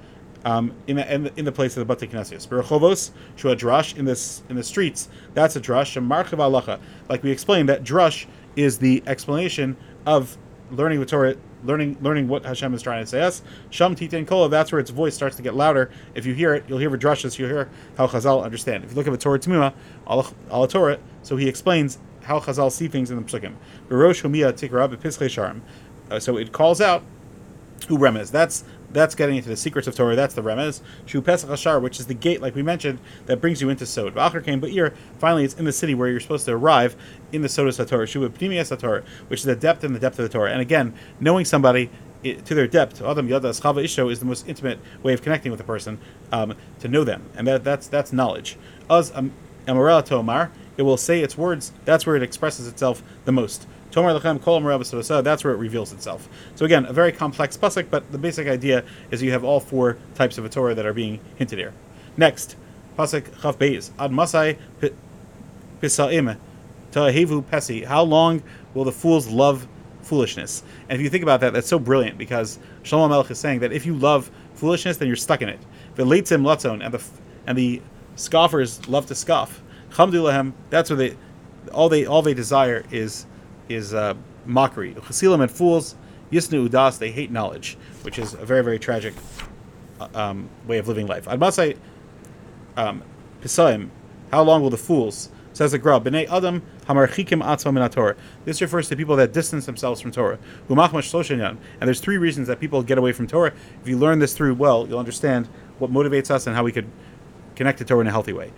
um, 0.47 0.73
in, 0.87 0.95
the, 0.95 1.13
in, 1.13 1.23
the, 1.23 1.39
in 1.39 1.43
the 1.43 1.51
place 1.51 1.75
of 1.75 1.85
the 1.85 1.93
Bate 1.93 2.09
Knesios. 2.09 2.47
Berachovos, 2.47 3.11
Shua 3.35 3.53
Drash, 3.53 3.97
in, 3.97 4.05
this, 4.05 4.43
in 4.47 4.55
the 4.55 4.63
streets, 4.63 5.09
that's 5.33 5.57
a 5.57 5.61
Drush. 5.61 5.67
Drash. 5.67 6.07
Marchav 6.07 6.39
Alacha. 6.39 6.79
Like 7.09 7.21
we 7.21 7.31
explained, 7.31 7.67
that 7.67 7.83
Drash 7.83 8.27
is 8.55 8.77
the 8.77 9.03
explanation 9.05 9.75
of 10.05 10.37
learning 10.71 11.01
the 11.01 11.05
Torah, 11.05 11.35
learning 11.65 11.97
learning 11.99 12.29
what 12.29 12.45
Hashem 12.45 12.73
is 12.73 12.81
trying 12.81 13.03
to 13.03 13.07
say 13.07 13.21
us. 13.21 13.41
Sham 13.71 13.93
Titain 13.93 14.25
Kola, 14.25 14.47
that's 14.47 14.71
where 14.71 14.79
its 14.79 14.89
voice 14.89 15.13
starts 15.13 15.35
to 15.35 15.41
get 15.41 15.53
louder. 15.53 15.91
If 16.15 16.25
you 16.25 16.33
hear 16.33 16.53
it, 16.53 16.63
you'll 16.69 16.77
hear 16.77 16.89
the 16.89 16.97
drushes, 16.97 17.37
you'll 17.37 17.49
hear 17.49 17.69
how 17.97 18.07
Chazal 18.07 18.41
understand. 18.41 18.85
If 18.85 18.91
you 18.91 18.95
look 18.95 19.07
at 19.07 19.11
the 19.11 19.17
Torah 19.17 19.39
Temimah, 19.39 19.73
Allah 20.07 20.67
Torah, 20.69 20.97
so 21.23 21.35
he 21.35 21.49
explains 21.49 21.99
how 22.23 22.39
Chazal 22.39 22.71
see 22.71 22.87
things 22.87 23.11
in 23.11 23.17
the 23.17 23.23
Psukim. 23.23 23.53
Berosh 23.89 24.23
Humia 24.23 24.53
Tikrab 24.53 24.97
Sharm. 24.97 25.59
Uh, 26.09 26.21
so 26.21 26.37
it 26.37 26.53
calls 26.53 26.79
out 26.79 27.03
who 27.87 27.97
remes. 27.97 28.31
That's 28.31 28.63
that's 28.91 29.15
getting 29.15 29.35
into 29.35 29.49
the 29.49 29.57
secrets 29.57 29.87
of 29.87 29.95
Torah. 29.95 30.15
That's 30.15 30.33
the 30.33 30.41
remez. 30.41 30.81
Shu 31.05 31.21
Pesach 31.21 31.49
Hashar, 31.49 31.81
which 31.81 31.99
is 31.99 32.07
the 32.07 32.13
gate, 32.13 32.41
like 32.41 32.55
we 32.55 32.63
mentioned, 32.63 32.99
that 33.25 33.41
brings 33.41 33.61
you 33.61 33.69
into 33.69 33.85
Sod. 33.85 34.15
V'achar 34.15 34.43
came 34.43 34.61
Ba'ir. 34.61 34.93
Finally, 35.19 35.43
it's 35.43 35.53
in 35.55 35.65
the 35.65 35.73
city 35.73 35.93
where 35.93 36.09
you're 36.09 36.19
supposed 36.19 36.45
to 36.45 36.53
arrive 36.53 36.95
in 37.31 37.41
the 37.41 37.49
Sod 37.49 37.67
of 37.67 37.89
Torah. 37.89 38.07
Shu 38.07 38.27
Torah, 38.29 39.03
which 39.27 39.39
is 39.41 39.45
the 39.45 39.55
depth 39.55 39.83
and 39.83 39.95
the 39.95 39.99
depth 39.99 40.19
of 40.19 40.23
the 40.23 40.29
Torah. 40.29 40.51
And 40.51 40.61
again, 40.61 40.93
knowing 41.19 41.45
somebody 41.45 41.89
to 42.23 42.55
their 42.55 42.67
depth, 42.67 43.01
Adam 43.01 43.27
Yada 43.27 43.49
Schava 43.49 43.83
Isho 43.83 44.11
is 44.11 44.19
the 44.19 44.25
most 44.25 44.47
intimate 44.47 44.79
way 45.03 45.13
of 45.13 45.21
connecting 45.21 45.51
with 45.51 45.61
a 45.61 45.65
person 45.65 45.99
um, 46.31 46.55
to 46.79 46.87
know 46.87 47.03
them, 47.03 47.29
and 47.35 47.47
that, 47.47 47.63
that's 47.63 47.87
that's 47.87 48.11
knowledge. 48.11 48.57
As 48.89 49.11
Amarela 49.67 50.03
Tomar, 50.03 50.51
it 50.77 50.81
will 50.81 50.97
say 50.97 51.21
its 51.21 51.37
words. 51.37 51.71
That's 51.85 52.05
where 52.05 52.15
it 52.15 52.23
expresses 52.23 52.67
itself 52.67 53.03
the 53.25 53.31
most. 53.31 53.67
Tomar 53.91 54.19
Lechem 54.19 54.41
Kol 54.41 54.61
That's 55.21 55.43
where 55.43 55.53
it 55.53 55.57
reveals 55.57 55.93
itself. 55.93 56.27
So 56.55 56.65
again, 56.65 56.85
a 56.85 56.93
very 56.93 57.11
complex 57.11 57.57
pasuk, 57.57 57.89
but 57.89 58.11
the 58.11 58.17
basic 58.17 58.47
idea 58.47 58.83
is 59.11 59.23
you 59.23 59.31
have 59.31 59.43
all 59.43 59.59
four 59.59 59.97
types 60.15 60.37
of 60.37 60.45
a 60.45 60.49
Torah 60.49 60.75
that 60.75 60.85
are 60.85 60.93
being 60.93 61.19
hinted 61.35 61.59
here. 61.59 61.73
Next, 62.17 62.55
pasuk 62.97 63.23
Chav 63.39 63.55
Beis 63.57 63.91
Ad 63.97 64.11
Masai 64.11 64.57
Pisaim 65.81 66.37
Tahevu 66.91 67.43
Pesi. 67.43 67.85
How 67.85 68.03
long 68.03 68.43
will 68.73 68.83
the 68.83 68.91
fools 68.91 69.27
love 69.27 69.67
foolishness? 70.01 70.63
And 70.89 70.99
if 70.99 71.03
you 71.03 71.09
think 71.09 71.23
about 71.23 71.41
that, 71.41 71.53
that's 71.53 71.67
so 71.67 71.79
brilliant 71.79 72.17
because 72.17 72.59
Shlomo 72.83 73.09
Melech 73.09 73.31
is 73.31 73.39
saying 73.39 73.59
that 73.59 73.71
if 73.71 73.85
you 73.85 73.93
love 73.95 74.31
foolishness, 74.55 74.97
then 74.97 75.07
you're 75.07 75.15
stuck 75.15 75.41
in 75.41 75.49
it. 75.49 75.59
The 75.95 76.03
leitzim 76.03 76.43
latzon 76.43 76.83
and 76.83 76.93
the 76.93 77.03
and 77.45 77.57
the 77.57 77.81
scoffers 78.15 78.87
love 78.87 79.05
to 79.07 79.15
scoff. 79.15 79.61
Chamdu 79.91 80.53
That's 80.69 80.89
what 80.89 80.97
they 80.97 81.15
all 81.73 81.89
they 81.89 82.05
all 82.05 82.21
they 82.21 82.33
desire 82.33 82.83
is 82.91 83.25
is 83.69 83.93
uh, 83.93 84.13
mockery. 84.45 84.93
Chasilim 84.93 85.41
and 85.41 85.51
fools, 85.51 85.95
yisnu 86.31 86.69
udas, 86.69 86.99
they 86.99 87.11
hate 87.11 87.31
knowledge, 87.31 87.77
which 88.03 88.19
is 88.19 88.33
a 88.33 88.45
very, 88.45 88.63
very 88.63 88.79
tragic 88.79 89.13
uh, 89.99 90.07
um, 90.13 90.49
way 90.67 90.77
of 90.77 90.87
living 90.87 91.07
life. 91.07 91.25
Admasai 91.25 91.77
um, 92.75 93.03
pisaim, 93.41 93.89
how 94.31 94.43
long 94.43 94.61
will 94.61 94.69
the 94.69 94.77
fools? 94.77 95.29
Says 95.53 95.71
the 95.71 95.79
Gra, 95.79 95.99
b'nei 95.99 96.29
adam 96.31 96.61
hamarchikim 96.85 97.43
atzma 97.43 97.73
min 97.73 97.89
Torah. 97.89 98.15
This 98.45 98.61
refers 98.61 98.87
to 98.89 98.95
people 98.95 99.15
that 99.15 99.33
distance 99.33 99.65
themselves 99.65 99.99
from 99.99 100.11
Torah. 100.11 100.37
And 100.69 101.57
there's 101.79 101.99
three 101.99 102.17
reasons 102.19 102.47
that 102.47 102.59
people 102.59 102.83
get 102.83 102.99
away 102.99 103.11
from 103.11 103.25
Torah. 103.25 103.53
If 103.81 103.87
you 103.87 103.97
learn 103.97 104.19
this 104.19 104.35
through 104.35 104.53
well, 104.53 104.87
you'll 104.87 104.99
understand 104.99 105.47
what 105.79 105.91
motivates 105.91 106.29
us 106.29 106.45
and 106.45 106.55
how 106.55 106.63
we 106.63 106.71
could 106.71 106.87
connect 107.55 107.79
to 107.79 107.85
Torah 107.85 108.01
in 108.01 108.07
a 108.07 108.11
healthy 108.11 108.33
way. 108.33 108.51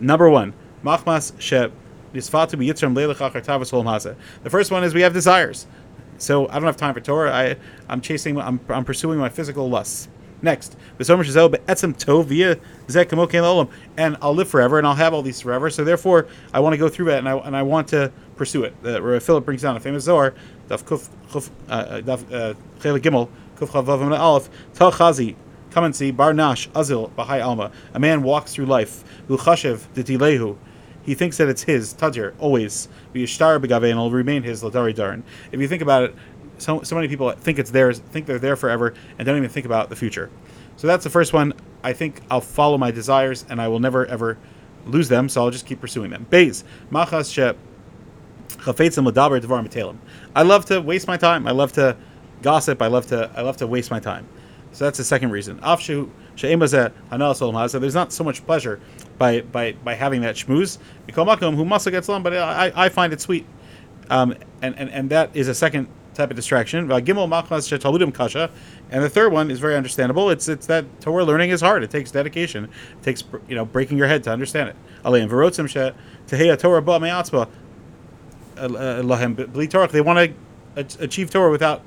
Number 0.00 0.28
one, 0.28 0.52
machmas 0.82 1.32
she 1.38 1.68
the 2.12 2.22
first 4.48 4.70
one 4.70 4.84
is 4.84 4.94
we 4.94 5.02
have 5.02 5.12
desires. 5.12 5.66
So 6.18 6.48
I 6.48 6.54
don't 6.54 6.64
have 6.64 6.76
time 6.76 6.94
for 6.94 7.00
Torah. 7.00 7.32
I, 7.32 7.56
I'm 7.88 8.00
chasing, 8.00 8.38
I'm, 8.38 8.60
I'm 8.68 8.84
pursuing 8.84 9.18
my 9.18 9.28
physical 9.28 9.68
lusts. 9.68 10.08
Next, 10.42 10.74
and 10.98 11.10
I'll 14.22 14.34
live 14.34 14.48
forever, 14.48 14.78
and 14.78 14.86
I'll 14.86 14.94
have 14.94 15.12
all 15.12 15.20
these 15.20 15.40
forever. 15.42 15.68
So 15.68 15.84
therefore, 15.84 16.28
I 16.54 16.60
want 16.60 16.72
to 16.72 16.78
go 16.78 16.88
through 16.88 17.04
that, 17.06 17.18
and 17.18 17.28
I, 17.28 17.36
and 17.36 17.54
I 17.54 17.62
want 17.62 17.88
to 17.88 18.10
pursue 18.36 18.64
it. 18.64 18.74
Uh, 18.82 19.20
Philip 19.20 19.44
brings 19.44 19.60
down 19.60 19.76
a 19.76 19.80
famous 19.80 20.04
Zohar, 20.04 20.32
Daf 20.68 20.82
Kuf 20.84 21.10
Kuf 21.30 21.50
uh, 21.68 21.72
uh, 21.72 22.00
Daf 22.00 22.22
uh, 22.32 22.54
Gimel 22.80 23.28
Kuf 23.56 23.68
Chavav 23.68 24.18
Aleph 24.18 24.48
Tal. 24.72 24.92
Come 25.70 25.84
and 25.84 25.94
see 25.94 26.10
Bar 26.10 26.32
Nash 26.32 26.70
Azil 26.70 27.10
Bahai 27.12 27.44
Alma. 27.44 27.70
A 27.92 28.00
man 28.00 28.22
walks 28.22 28.54
through 28.54 28.64
life. 28.64 29.04
Uchashev 29.28 29.88
Ditilehu 29.94 30.56
he 31.02 31.14
thinks 31.14 31.36
that 31.38 31.48
it's 31.48 31.62
his 31.62 31.94
tajir 31.94 32.34
always. 32.38 32.88
V'yishtar 33.14 33.58
begave 33.60 33.82
and 33.82 33.90
it'll 33.92 34.10
remain 34.10 34.42
his 34.42 34.62
ladari 34.62 34.94
darn. 34.94 35.24
If 35.52 35.60
you 35.60 35.68
think 35.68 35.82
about 35.82 36.04
it, 36.04 36.14
so 36.58 36.82
so 36.82 36.94
many 36.94 37.08
people 37.08 37.30
think 37.32 37.58
it's 37.58 37.70
theirs, 37.70 37.98
think 37.98 38.26
they're 38.26 38.38
there 38.38 38.56
forever, 38.56 38.94
and 39.18 39.26
don't 39.26 39.36
even 39.36 39.48
think 39.48 39.66
about 39.66 39.88
the 39.88 39.96
future. 39.96 40.30
So 40.76 40.86
that's 40.86 41.04
the 41.04 41.10
first 41.10 41.32
one. 41.32 41.54
I 41.82 41.92
think 41.92 42.20
I'll 42.30 42.40
follow 42.40 42.78
my 42.78 42.90
desires, 42.90 43.44
and 43.48 43.60
I 43.60 43.68
will 43.68 43.80
never 43.80 44.06
ever 44.06 44.38
lose 44.86 45.08
them. 45.08 45.28
So 45.28 45.42
I'll 45.42 45.50
just 45.50 45.66
keep 45.66 45.80
pursuing 45.80 46.10
them. 46.10 46.26
Bays 46.30 46.64
machas 46.90 47.32
she 47.32 47.40
chafetzim 48.58 49.10
ladaber 49.10 49.40
devar 49.40 49.62
metalim. 49.62 49.96
I 50.34 50.42
love 50.42 50.66
to 50.66 50.80
waste 50.80 51.06
my 51.06 51.16
time. 51.16 51.46
I 51.46 51.52
love 51.52 51.72
to 51.74 51.96
gossip. 52.42 52.82
I 52.82 52.88
love 52.88 53.06
to 53.08 53.30
I 53.34 53.42
love 53.42 53.56
to 53.58 53.66
waste 53.66 53.90
my 53.90 54.00
time. 54.00 54.28
So 54.72 54.84
that's 54.84 54.98
the 54.98 55.04
second 55.04 55.30
reason. 55.30 55.58
Afshu 55.60 56.10
there's 57.78 57.94
not 57.94 58.12
so 58.12 58.24
much 58.24 58.44
pleasure 58.46 58.80
by 59.18 59.40
by, 59.42 59.72
by 59.72 59.94
having 59.94 60.20
that 60.22 60.36
shmooze. 60.36 60.78
Who 61.56 61.64
must 61.64 61.90
get 61.90 62.04
but 62.22 62.36
I, 62.36 62.72
I 62.74 62.88
find 62.88 63.12
it 63.12 63.20
sweet. 63.20 63.46
Um, 64.08 64.34
and, 64.60 64.76
and, 64.76 64.90
and 64.90 65.10
that 65.10 65.30
is 65.34 65.46
a 65.48 65.54
second 65.54 65.88
type 66.14 66.30
of 66.30 66.36
distraction. 66.36 66.88
Kasha, 68.12 68.50
and 68.90 69.02
the 69.02 69.08
third 69.08 69.32
one 69.32 69.50
is 69.50 69.58
very 69.60 69.76
understandable. 69.76 70.30
It's 70.30 70.48
it's 70.48 70.66
that 70.66 71.00
Torah 71.00 71.24
learning 71.24 71.50
is 71.50 71.60
hard. 71.60 71.82
It 71.82 71.90
takes 71.90 72.10
dedication. 72.10 72.64
It 72.64 73.02
takes 73.02 73.24
you 73.48 73.54
know 73.54 73.64
breaking 73.64 73.98
your 73.98 74.08
head 74.08 74.24
to 74.24 74.32
understand 74.32 74.68
it. 74.68 74.76
They 79.92 80.00
want 80.00 80.34
to 80.76 81.04
achieve 81.04 81.30
Torah 81.30 81.50
without 81.50 81.82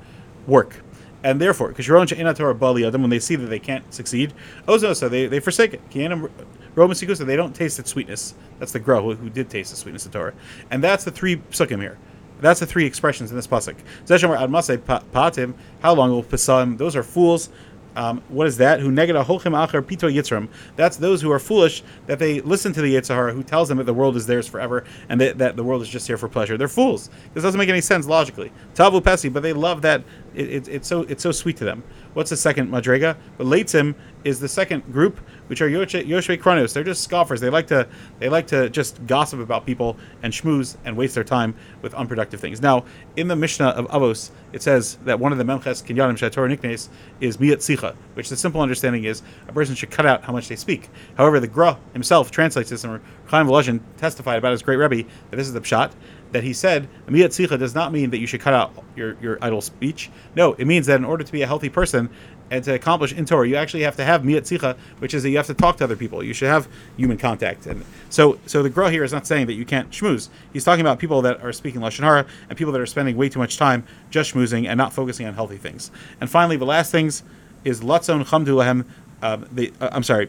work. 0.46 0.83
And 1.24 1.40
therefore, 1.40 1.68
because 1.68 1.88
your 1.88 1.96
own 1.96 2.06
Torah 2.06 2.54
bali 2.54 2.84
adam, 2.84 3.00
when 3.00 3.10
they 3.10 3.18
see 3.18 3.34
that 3.34 3.46
they 3.46 3.58
can't 3.58 3.92
succeed, 3.92 4.34
ozosa 4.68 5.08
they, 5.08 5.26
they 5.26 5.40
forsake 5.40 5.72
it. 5.72 5.90
Kianam 5.90 6.30
Roman 6.74 6.94
Sikusa, 6.94 7.24
they 7.24 7.34
don't 7.34 7.54
taste 7.54 7.78
its 7.78 7.90
sweetness. 7.90 8.34
That's 8.58 8.72
the 8.72 8.78
Gra 8.78 9.00
who, 9.00 9.14
who 9.14 9.30
did 9.30 9.48
taste 9.48 9.70
the 9.70 9.76
sweetness 9.76 10.04
of 10.04 10.12
Torah. 10.12 10.34
And 10.70 10.84
that's 10.84 11.02
the 11.02 11.10
three 11.10 11.36
psukim 11.36 11.80
here. 11.80 11.98
That's 12.40 12.60
the 12.60 12.66
three 12.66 12.84
expressions 12.84 13.30
in 13.30 13.36
this 13.36 13.46
pasuk. 13.46 13.76
Zeshamar 14.04 14.36
admase 14.36 14.76
patim. 15.12 15.54
How 15.80 15.94
long 15.94 16.10
will 16.10 16.22
pesam? 16.22 16.76
Those 16.76 16.94
are 16.94 17.02
fools. 17.02 17.48
Um, 17.96 18.22
what 18.28 18.46
is 18.46 18.56
that? 18.58 18.80
Who 18.80 18.90
negata 18.90 19.24
holchem 19.24 19.52
acher 19.52 19.82
pito 19.82 20.12
yitzram. 20.12 20.48
That's 20.76 20.96
those 20.96 21.22
who 21.22 21.30
are 21.30 21.38
foolish 21.38 21.82
that 22.06 22.18
they 22.18 22.40
listen 22.40 22.72
to 22.72 22.82
the 22.82 22.94
Yitzhar 22.94 23.32
who 23.32 23.42
tells 23.42 23.68
them 23.68 23.78
that 23.78 23.84
the 23.84 23.94
world 23.94 24.16
is 24.16 24.26
theirs 24.26 24.46
forever 24.48 24.84
and 25.08 25.20
that, 25.20 25.38
that 25.38 25.56
the 25.56 25.64
world 25.64 25.82
is 25.82 25.88
just 25.88 26.06
here 26.06 26.16
for 26.16 26.28
pleasure. 26.28 26.56
They're 26.56 26.68
fools. 26.68 27.10
This 27.34 27.42
doesn't 27.42 27.58
make 27.58 27.68
any 27.68 27.80
sense 27.80 28.06
logically. 28.06 28.52
Tavu 28.74 29.00
pesi, 29.00 29.32
but 29.32 29.42
they 29.42 29.52
love 29.52 29.82
that 29.82 30.02
it, 30.34 30.50
it, 30.50 30.68
it's 30.68 30.88
so 30.88 31.02
it's 31.02 31.22
so 31.22 31.32
sweet 31.32 31.56
to 31.58 31.64
them. 31.64 31.82
What's 32.14 32.30
the 32.30 32.36
second 32.36 32.70
madrega? 32.70 33.16
But 33.38 33.46
leitzim 33.46 33.94
is 34.24 34.40
the 34.40 34.48
second 34.48 34.92
group, 34.92 35.20
which 35.46 35.60
are 35.60 35.68
Yoshvei 35.68 36.40
Kronos. 36.40 36.72
They're 36.72 36.84
just 36.84 37.02
scoffers. 37.02 37.40
They 37.40 37.50
like 37.50 37.66
to 37.68 37.88
they 38.18 38.28
like 38.28 38.46
to 38.48 38.70
just 38.70 39.04
gossip 39.06 39.40
about 39.40 39.66
people 39.66 39.96
and 40.22 40.32
schmooze 40.32 40.76
and 40.84 40.96
waste 40.96 41.14
their 41.14 41.24
time 41.24 41.54
with 41.82 41.94
unproductive 41.94 42.40
things. 42.40 42.60
Now, 42.60 42.84
in 43.16 43.28
the 43.28 43.36
Mishnah 43.36 43.68
of 43.68 43.86
Avos, 43.88 44.30
it 44.52 44.62
says 44.62 44.96
that 45.04 45.18
one 45.18 45.32
of 45.32 45.38
the 45.38 45.44
Memches 45.44 45.84
Kinyanim 45.84 46.16
Shator 46.16 46.48
Niknes 46.48 46.88
is 47.20 47.36
Miyat 47.38 47.58
Sicha, 47.58 47.94
which 48.14 48.28
the 48.28 48.36
simple 48.36 48.60
understanding 48.60 49.04
is 49.04 49.22
a 49.48 49.52
person 49.52 49.74
should 49.74 49.90
cut 49.90 50.06
out 50.06 50.24
how 50.24 50.32
much 50.32 50.48
they 50.48 50.56
speak. 50.56 50.88
However, 51.16 51.40
the 51.40 51.48
Gra 51.48 51.78
himself 51.92 52.30
translates 52.30 52.70
this, 52.70 52.84
and 52.84 53.00
Chaim 53.26 53.46
Volozhin 53.46 53.80
testified 53.96 54.38
about 54.38 54.52
his 54.52 54.62
great 54.62 54.76
Rebbe 54.76 55.08
that 55.30 55.36
this 55.36 55.46
is 55.46 55.52
the 55.52 55.60
pshat 55.60 55.92
that 56.34 56.42
he 56.42 56.52
said, 56.52 56.88
Amiyat 57.06 57.28
Sicha 57.28 57.56
does 57.56 57.76
not 57.76 57.92
mean 57.92 58.10
that 58.10 58.18
you 58.18 58.26
should 58.26 58.40
cut 58.40 58.54
out 58.54 58.72
your, 58.96 59.16
your 59.22 59.38
idle 59.40 59.60
speech. 59.60 60.10
No, 60.34 60.54
it 60.54 60.66
means 60.66 60.86
that 60.86 60.96
in 60.96 61.04
order 61.04 61.22
to 61.22 61.32
be 61.32 61.42
a 61.42 61.46
healthy 61.46 61.68
person 61.68 62.10
and 62.54 62.64
to 62.64 62.72
accomplish 62.72 63.12
in 63.12 63.24
Torah, 63.24 63.48
you 63.48 63.56
actually 63.56 63.82
have 63.82 63.96
to 63.96 64.04
have 64.04 64.22
miyatzicha, 64.22 64.76
which 65.00 65.12
is 65.12 65.24
that 65.24 65.30
you 65.30 65.36
have 65.36 65.48
to 65.48 65.54
talk 65.54 65.76
to 65.78 65.84
other 65.84 65.96
people. 65.96 66.22
You 66.22 66.32
should 66.32 66.48
have 66.48 66.68
human 66.96 67.18
contact. 67.18 67.66
And 67.66 67.84
so 68.10 68.38
so 68.46 68.62
the 68.62 68.70
Gra 68.70 68.92
here 68.92 69.02
is 69.02 69.12
not 69.12 69.26
saying 69.26 69.46
that 69.46 69.54
you 69.54 69.64
can't 69.64 69.90
schmooze. 69.90 70.28
He's 70.52 70.62
talking 70.62 70.80
about 70.80 71.00
people 71.00 71.20
that 71.22 71.42
are 71.42 71.52
speaking 71.52 71.80
Lashon 71.80 72.04
Hara 72.04 72.26
and 72.48 72.56
people 72.56 72.72
that 72.72 72.80
are 72.80 72.86
spending 72.86 73.16
way 73.16 73.28
too 73.28 73.40
much 73.40 73.56
time 73.56 73.84
just 74.10 74.32
schmoozing 74.32 74.68
and 74.68 74.78
not 74.78 74.92
focusing 74.92 75.26
on 75.26 75.34
healthy 75.34 75.56
things. 75.56 75.90
And 76.20 76.30
finally, 76.30 76.56
the 76.56 76.64
last 76.64 76.92
things 76.92 77.24
is 77.64 77.80
Latzon 77.80 78.24
Chamdu 78.24 78.54
Lahem. 78.54 78.84
Uh, 79.20 79.38
uh, 79.80 79.88
I'm 79.90 80.04
sorry, 80.04 80.28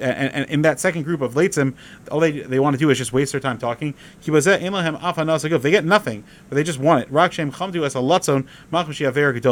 and, 0.00 0.32
and, 0.32 0.50
in 0.50 0.62
that 0.62 0.80
second 0.80 1.02
group 1.02 1.20
of 1.20 1.34
Leitzim, 1.34 1.74
all 2.10 2.20
they 2.20 2.30
they 2.30 2.58
want 2.60 2.74
to 2.74 2.78
do 2.78 2.90
is 2.90 2.98
just 2.98 3.12
waste 3.12 3.32
their 3.32 3.40
time 3.40 3.58
talking. 3.58 3.94
They 4.24 5.70
get 5.70 5.84
nothing, 5.84 6.24
but 6.48 6.54
they 6.54 6.62
just 6.62 6.78
want 6.78 7.02
it. 7.04 7.12
Rakshem 7.12 7.52
chamdu 7.52 7.84
as 7.84 7.94
a 7.94 7.98
latzon, 7.98 8.46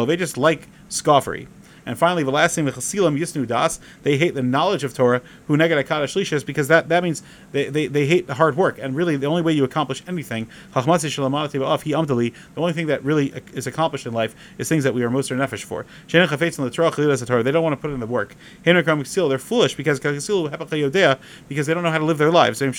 they 0.06 0.16
just 0.16 0.38
like 0.38 0.68
scoffery. 0.88 1.48
And 1.88 1.98
finally, 1.98 2.22
the 2.22 2.30
last 2.30 2.54
thing, 2.54 2.66
the 2.66 2.72
chasilim 2.72 3.18
yisnu 3.18 3.46
das, 3.46 3.80
they 4.02 4.18
hate 4.18 4.34
the 4.34 4.42
knowledge 4.42 4.84
of 4.84 4.92
Torah, 4.92 5.22
who 5.46 5.56
neged 5.56 5.82
akadash 5.82 6.44
because 6.44 6.68
that, 6.68 6.90
that 6.90 7.02
means 7.02 7.22
they, 7.52 7.70
they, 7.70 7.86
they 7.86 8.06
hate 8.06 8.26
the 8.26 8.34
hard 8.34 8.58
work. 8.58 8.78
And 8.78 8.94
really, 8.94 9.16
the 9.16 9.26
only 9.26 9.40
way 9.40 9.54
you 9.54 9.64
accomplish 9.64 10.02
anything, 10.06 10.48
the 10.74 12.32
only 12.56 12.72
thing 12.74 12.86
that 12.88 13.02
really 13.02 13.32
is 13.54 13.66
accomplished 13.66 14.04
in 14.04 14.12
life 14.12 14.36
is 14.58 14.68
things 14.68 14.84
that 14.84 14.92
we 14.92 15.02
are 15.02 15.08
most 15.08 15.30
nefesh 15.30 15.64
for. 15.64 15.86
They 16.08 17.52
don't 17.52 17.62
want 17.62 17.72
to 17.72 17.80
put 17.80 17.90
in 17.90 18.00
the 18.00 18.06
work. 18.06 18.36
They're 18.64 19.38
foolish 19.38 19.74
because 19.74 19.98
because 19.98 21.66
they 21.66 21.74
don't 21.74 21.82
know 21.82 21.90
how 21.90 21.98
to 21.98 22.04
live 22.04 22.18
their 22.18 22.30
lives. 22.30 22.60
Uh, 22.60 22.70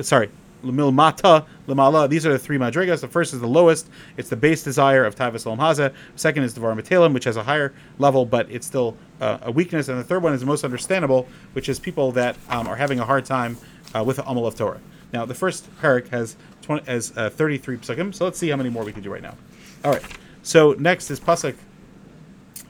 sorry, 0.00 0.30
Lemilmata, 0.64 1.46
Lemala. 1.68 2.08
These 2.08 2.26
are 2.26 2.32
the 2.32 2.38
three 2.38 2.58
madrigas. 2.58 3.00
The 3.00 3.08
first 3.08 3.34
is 3.34 3.40
the 3.40 3.46
lowest. 3.46 3.88
It's 4.16 4.28
the 4.28 4.36
base 4.36 4.62
desire 4.62 5.04
of 5.04 5.14
Tavis 5.14 5.44
Olam 5.44 5.58
Haza. 5.58 5.92
Second 6.16 6.44
is 6.44 6.54
the 6.54 6.60
Varmatalim, 6.60 7.12
which 7.12 7.24
has 7.24 7.36
a 7.36 7.42
higher 7.42 7.72
level, 7.98 8.24
but 8.24 8.50
it's 8.50 8.66
still 8.66 8.96
uh, 9.20 9.38
a 9.42 9.52
weakness. 9.52 9.88
And 9.88 9.98
the 9.98 10.04
third 10.04 10.22
one 10.22 10.32
is 10.32 10.40
the 10.40 10.46
most 10.46 10.64
understandable, 10.64 11.28
which 11.52 11.68
is 11.68 11.78
people 11.78 12.12
that 12.12 12.36
um, 12.48 12.66
are 12.66 12.76
having 12.76 12.98
a 12.98 13.04
hard 13.04 13.24
time 13.24 13.56
uh, 13.94 14.02
with 14.02 14.16
the 14.16 14.28
Amal 14.28 14.46
of 14.46 14.56
Torah. 14.56 14.80
Now, 15.12 15.24
the 15.24 15.34
first 15.34 15.70
parak 15.80 16.08
has 16.08 16.36
20, 16.62 16.90
has 16.90 17.16
uh, 17.16 17.30
33 17.30 17.76
psukim, 17.76 18.14
so 18.14 18.24
let's 18.24 18.38
see 18.38 18.48
how 18.48 18.56
many 18.56 18.70
more 18.70 18.84
we 18.84 18.92
can 18.92 19.02
do 19.02 19.12
right 19.12 19.22
now. 19.22 19.36
All 19.84 19.92
right. 19.92 20.02
So 20.42 20.72
next 20.72 21.10
is 21.10 21.20
pasuk 21.20 21.54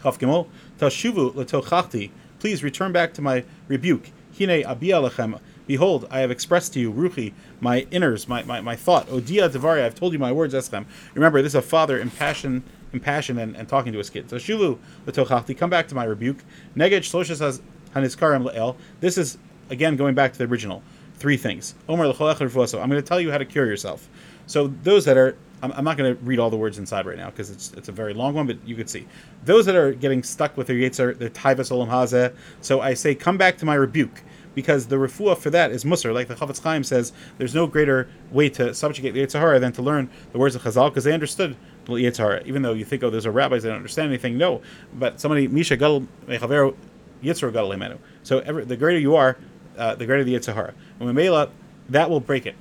Chaf 0.02 0.18
Gimel. 0.18 0.48
Tashuvu 0.78 1.34
letochachti. 1.34 2.10
Please 2.38 2.62
return 2.62 2.92
back 2.92 3.14
to 3.14 3.22
my 3.22 3.44
rebuke. 3.68 4.10
Hine 4.38 4.62
abiyah 4.62 5.08
lechem 5.08 5.40
Behold, 5.66 6.06
I 6.10 6.20
have 6.20 6.30
expressed 6.30 6.74
to 6.74 6.80
you, 6.80 6.92
Ruchi, 6.92 7.32
my 7.60 7.82
inners, 7.82 8.28
my, 8.28 8.42
my, 8.42 8.60
my 8.60 8.76
thought. 8.76 9.08
Odia 9.08 9.48
Devari, 9.50 9.82
I've 9.82 9.94
told 9.94 10.12
you 10.12 10.18
my 10.18 10.32
words, 10.32 10.52
Eschem. 10.52 10.84
Remember, 11.14 11.40
this 11.40 11.52
is 11.52 11.56
a 11.56 11.62
father 11.62 11.98
impassioned, 11.98 12.62
impassioned 12.92 13.38
and, 13.38 13.56
and 13.56 13.68
talking 13.68 13.92
to 13.92 13.98
his 13.98 14.10
kid. 14.10 14.28
So 14.28 14.36
Shulu 14.36 14.78
Latochachti, 15.06 15.56
come 15.56 15.70
back 15.70 15.88
to 15.88 15.94
my 15.94 16.04
rebuke. 16.04 16.38
Neged 16.76 17.00
Shloshas 17.00 17.60
Haniskarim 17.94 18.50
Le'el. 18.50 18.76
This 19.00 19.16
is, 19.16 19.38
again, 19.70 19.96
going 19.96 20.14
back 20.14 20.32
to 20.32 20.38
the 20.38 20.44
original. 20.44 20.82
Three 21.16 21.36
things. 21.36 21.74
Omer 21.88 22.04
I'm 22.04 22.12
going 22.12 22.90
to 22.90 23.02
tell 23.02 23.20
you 23.20 23.30
how 23.30 23.38
to 23.38 23.44
cure 23.44 23.66
yourself. 23.66 24.08
So 24.46 24.66
those 24.82 25.06
that 25.06 25.16
are 25.16 25.36
I'm, 25.62 25.72
I'm 25.72 25.84
not 25.84 25.96
going 25.96 26.14
to 26.14 26.22
read 26.22 26.38
all 26.38 26.50
the 26.50 26.58
words 26.58 26.78
inside 26.78 27.06
right 27.06 27.16
now 27.16 27.30
because 27.30 27.50
it's 27.50 27.72
it's 27.72 27.88
a 27.88 27.92
very 27.92 28.12
long 28.12 28.34
one, 28.34 28.46
but 28.46 28.58
you 28.66 28.76
can 28.76 28.86
see 28.86 29.06
those 29.44 29.64
that 29.64 29.74
are 29.74 29.92
getting 29.92 30.22
stuck 30.22 30.56
with 30.58 30.66
their 30.66 30.76
Yetzer, 30.76 31.16
their 31.16 31.30
Taivas 31.30 31.70
Olam 31.70 31.88
Hazeh. 31.88 32.34
So 32.60 32.82
I 32.82 32.92
say, 32.92 33.14
come 33.14 33.38
back 33.38 33.56
to 33.58 33.64
my 33.64 33.74
rebuke 33.74 34.22
because 34.54 34.86
the 34.86 34.96
refuah 34.96 35.36
for 35.36 35.50
that 35.50 35.70
is 35.70 35.84
musar. 35.84 36.12
Like 36.12 36.28
the 36.28 36.34
Chafetz 36.34 36.62
Chaim 36.62 36.84
says, 36.84 37.12
there's 37.38 37.54
no 37.54 37.66
greater 37.66 38.08
way 38.30 38.48
to 38.50 38.74
subjugate 38.74 39.14
the 39.14 39.24
Yitzhara 39.24 39.60
than 39.60 39.72
to 39.72 39.82
learn 39.82 40.10
the 40.32 40.38
words 40.38 40.54
of 40.54 40.62
Chazal 40.62 40.88
because 40.90 41.04
they 41.04 41.12
understood 41.12 41.56
the 41.84 41.92
Yitzhara. 41.92 42.46
Even 42.46 42.62
though 42.62 42.72
you 42.72 42.84
think, 42.84 43.02
oh, 43.02 43.10
those 43.10 43.26
are 43.26 43.30
rabbis, 43.30 43.62
they 43.62 43.68
don't 43.68 43.76
understand 43.78 44.08
anything. 44.08 44.38
No, 44.38 44.62
but 44.94 45.20
somebody 45.20 45.48
Misha 45.48 45.76
Gadol 45.76 46.06
Mechaver 46.26 46.74
Yitzhar 47.22 47.52
Gadol 47.52 47.70
Emenu. 47.70 47.98
So 48.22 48.40
every, 48.40 48.64
the 48.64 48.76
greater 48.76 48.98
you 48.98 49.16
are, 49.16 49.36
uh, 49.76 49.94
the 49.94 50.06
greater 50.06 50.24
the 50.24 50.34
Yitzhara. 50.34 50.74
And 51.00 51.16
Memela, 51.16 51.50
that 51.88 52.08
will 52.08 52.20
break 52.20 52.46
it. 52.46 52.56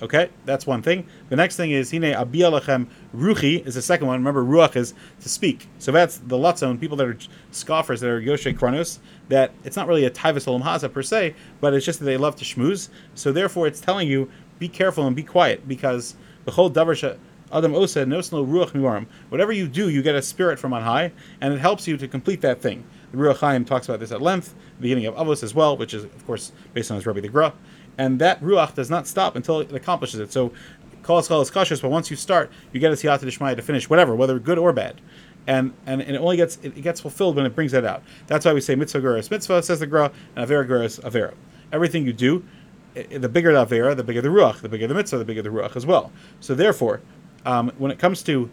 Okay, 0.00 0.30
that's 0.44 0.64
one 0.64 0.80
thing. 0.80 1.06
The 1.28 1.34
next 1.34 1.56
thing 1.56 1.72
is 1.72 1.90
hine 1.90 2.02
abiyalachem 2.02 2.86
ruchi 3.14 3.66
is 3.66 3.74
the 3.74 3.82
second 3.82 4.06
one. 4.06 4.20
Remember, 4.20 4.44
ruach 4.44 4.76
is 4.76 4.94
to 5.20 5.28
speak. 5.28 5.66
So 5.78 5.90
that's 5.90 6.18
the 6.18 6.36
lutzon 6.36 6.78
people 6.78 6.96
that 6.98 7.06
are 7.08 7.18
scoffers 7.50 8.00
that 8.00 8.08
are 8.08 8.20
yoshe 8.20 8.56
kronos. 8.56 9.00
That 9.28 9.52
it's 9.64 9.76
not 9.76 9.88
really 9.88 10.04
a 10.04 10.10
taivas 10.10 10.46
olam 10.46 10.62
haza 10.62 10.92
per 10.92 11.02
se, 11.02 11.34
but 11.60 11.74
it's 11.74 11.84
just 11.84 11.98
that 11.98 12.04
they 12.04 12.16
love 12.16 12.36
to 12.36 12.44
schmooze. 12.44 12.90
So 13.16 13.32
therefore, 13.32 13.66
it's 13.66 13.80
telling 13.80 14.08
you 14.08 14.30
be 14.60 14.68
careful 14.68 15.06
and 15.06 15.16
be 15.16 15.24
quiet 15.24 15.66
because 15.66 16.14
the 16.44 16.52
whole 16.52 16.70
davar 16.70 17.18
Adam 17.50 17.74
Osa 17.74 18.04
Nosno 18.04 18.46
Ruach 18.46 18.72
Miwarim. 18.72 19.06
Whatever 19.30 19.52
you 19.52 19.68
do, 19.68 19.88
you 19.88 20.02
get 20.02 20.14
a 20.14 20.20
spirit 20.20 20.58
from 20.58 20.74
on 20.74 20.82
high, 20.82 21.12
and 21.40 21.54
it 21.54 21.58
helps 21.58 21.88
you 21.88 21.96
to 21.96 22.06
complete 22.06 22.42
that 22.42 22.60
thing. 22.60 22.84
The 23.10 23.16
Ruach 23.16 23.38
Chaim 23.38 23.64
talks 23.64 23.88
about 23.88 24.00
this 24.00 24.12
at 24.12 24.20
length, 24.20 24.54
beginning 24.80 25.06
of 25.06 25.14
Avos 25.14 25.42
as 25.42 25.54
well, 25.54 25.74
which 25.76 25.94
is, 25.94 26.04
of 26.04 26.26
course, 26.26 26.52
based 26.74 26.90
on 26.90 26.96
his 26.96 27.06
Rebbe 27.06 27.22
the 27.22 27.28
Gra 27.28 27.54
and 27.98 28.20
that 28.20 28.40
ruach 28.40 28.74
does 28.74 28.88
not 28.88 29.06
stop 29.06 29.36
until 29.36 29.60
it 29.60 29.72
accomplishes 29.72 30.20
it. 30.20 30.32
So, 30.32 30.52
kol 31.02 31.18
is 31.18 31.50
cautious, 31.50 31.80
but 31.80 31.90
once 31.90 32.10
you 32.10 32.16
start, 32.16 32.50
you 32.72 32.80
get 32.80 32.92
a 32.92 32.94
siyata 32.94 33.20
dishmaya 33.20 33.56
to 33.56 33.62
finish 33.62 33.90
whatever, 33.90 34.14
whether 34.14 34.38
good 34.38 34.58
or 34.58 34.72
bad. 34.72 35.00
And, 35.46 35.72
and, 35.86 36.02
and 36.02 36.14
it 36.14 36.18
only 36.18 36.36
gets 36.36 36.58
it, 36.62 36.80
gets 36.82 37.00
fulfilled 37.00 37.36
when 37.36 37.46
it 37.46 37.54
brings 37.54 37.72
that 37.72 37.84
out. 37.84 38.02
That's 38.26 38.44
why 38.44 38.52
we 38.52 38.60
say 38.60 38.74
mitzvah 38.74 39.00
gura 39.00 39.30
mitzvah, 39.30 39.62
says 39.62 39.80
the 39.80 39.86
gra, 39.86 40.12
and 40.36 40.48
avera 40.48 40.66
gura 40.66 40.84
is 40.84 40.98
avera. 41.00 41.34
Everything 41.72 42.06
you 42.06 42.12
do, 42.12 42.44
the 42.94 43.28
bigger 43.28 43.52
the 43.52 43.66
avera, 43.66 43.96
the 43.96 44.04
bigger 44.04 44.20
the 44.20 44.28
ruach, 44.28 44.60
the 44.60 44.68
bigger 44.68 44.86
the 44.86 44.94
mitzvah, 44.94 45.18
the 45.18 45.24
bigger 45.24 45.42
the 45.42 45.48
ruach 45.48 45.74
as 45.74 45.86
well. 45.86 46.12
So 46.40 46.54
therefore, 46.54 47.00
um, 47.46 47.72
when 47.78 47.90
it 47.90 47.98
comes 47.98 48.22
to 48.24 48.50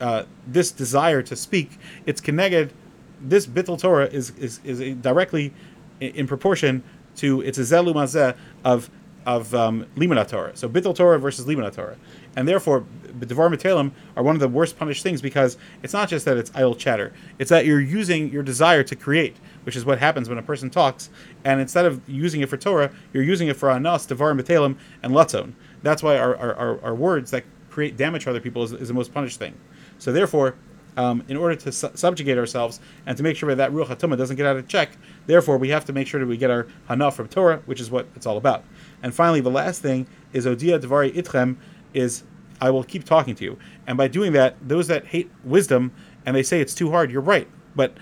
uh, 0.00 0.24
this 0.46 0.70
desire 0.70 1.22
to 1.22 1.36
speak, 1.36 1.78
it's 2.06 2.20
connected. 2.20 2.72
This 3.20 3.46
bittul 3.46 3.80
Torah 3.80 4.06
is 4.06 4.30
is, 4.30 4.60
is 4.64 4.94
directly 4.96 5.52
in 6.00 6.28
proportion 6.28 6.84
to 7.18 7.40
it's 7.42 7.58
a 7.58 7.62
zelu 7.62 7.94
mazeh 7.94 8.36
of 8.64 8.90
of 9.28 9.54
um, 9.54 9.84
Torah. 9.94 10.56
So 10.56 10.70
Bittul 10.70 10.96
Torah 10.96 11.18
versus 11.18 11.44
Limud 11.44 11.74
Torah. 11.74 11.98
And 12.34 12.48
therefore, 12.48 12.86
Devar 13.20 13.50
Matalim 13.50 13.90
are 14.16 14.22
one 14.22 14.34
of 14.34 14.40
the 14.40 14.48
worst 14.48 14.78
punished 14.78 15.02
things 15.02 15.20
because 15.20 15.58
it's 15.82 15.92
not 15.92 16.08
just 16.08 16.24
that 16.24 16.38
it's 16.38 16.50
idle 16.54 16.74
chatter, 16.74 17.12
it's 17.38 17.50
that 17.50 17.66
you're 17.66 17.80
using 17.80 18.30
your 18.30 18.42
desire 18.42 18.82
to 18.84 18.96
create, 18.96 19.36
which 19.64 19.76
is 19.76 19.84
what 19.84 19.98
happens 19.98 20.30
when 20.30 20.38
a 20.38 20.42
person 20.42 20.70
talks. 20.70 21.10
And 21.44 21.60
instead 21.60 21.84
of 21.84 22.00
using 22.08 22.40
it 22.40 22.48
for 22.48 22.56
Torah, 22.56 22.90
you're 23.12 23.22
using 23.22 23.48
it 23.48 23.56
for 23.56 23.70
Anas, 23.70 24.06
Devar 24.06 24.32
Matalim, 24.32 24.78
and 25.02 25.12
Latzon. 25.12 25.52
That's 25.82 26.02
why 26.02 26.16
our, 26.16 26.34
our, 26.36 26.54
our, 26.54 26.82
our, 26.82 26.94
words 26.94 27.30
that 27.32 27.44
create 27.68 27.98
damage 27.98 28.24
for 28.24 28.30
other 28.30 28.40
people 28.40 28.62
is, 28.62 28.72
is 28.72 28.88
the 28.88 28.94
most 28.94 29.12
punished 29.12 29.38
thing. 29.38 29.54
So 29.98 30.10
therefore, 30.10 30.56
um, 30.98 31.22
in 31.28 31.36
order 31.36 31.54
to 31.54 31.70
su- 31.70 31.90
subjugate 31.94 32.36
ourselves 32.36 32.80
and 33.06 33.16
to 33.16 33.22
make 33.22 33.36
sure 33.36 33.54
that 33.54 33.70
Ruach 33.70 33.86
HaTumah 33.86 34.18
doesn't 34.18 34.36
get 34.36 34.44
out 34.44 34.56
of 34.56 34.66
check. 34.66 34.90
Therefore, 35.26 35.56
we 35.56 35.68
have 35.70 35.84
to 35.86 35.92
make 35.92 36.08
sure 36.08 36.18
that 36.18 36.26
we 36.26 36.36
get 36.36 36.50
our 36.50 36.66
Hana 36.88 37.12
from 37.12 37.28
Torah, 37.28 37.62
which 37.66 37.80
is 37.80 37.90
what 37.90 38.08
it's 38.16 38.26
all 38.26 38.36
about. 38.36 38.64
And 39.02 39.14
finally, 39.14 39.40
the 39.40 39.50
last 39.50 39.80
thing 39.80 40.08
is 40.32 40.44
Odia 40.44 40.78
Devari 40.80 41.14
Itchem 41.14 41.56
is 41.94 42.24
I 42.60 42.70
will 42.70 42.82
keep 42.82 43.04
talking 43.04 43.36
to 43.36 43.44
you. 43.44 43.58
And 43.86 43.96
by 43.96 44.08
doing 44.08 44.32
that, 44.32 44.56
those 44.60 44.88
that 44.88 45.06
hate 45.06 45.30
wisdom 45.44 45.92
and 46.26 46.34
they 46.34 46.42
say 46.42 46.60
it's 46.60 46.74
too 46.74 46.90
hard, 46.90 47.12
you're 47.12 47.22
right. 47.22 47.48
But 47.76 47.96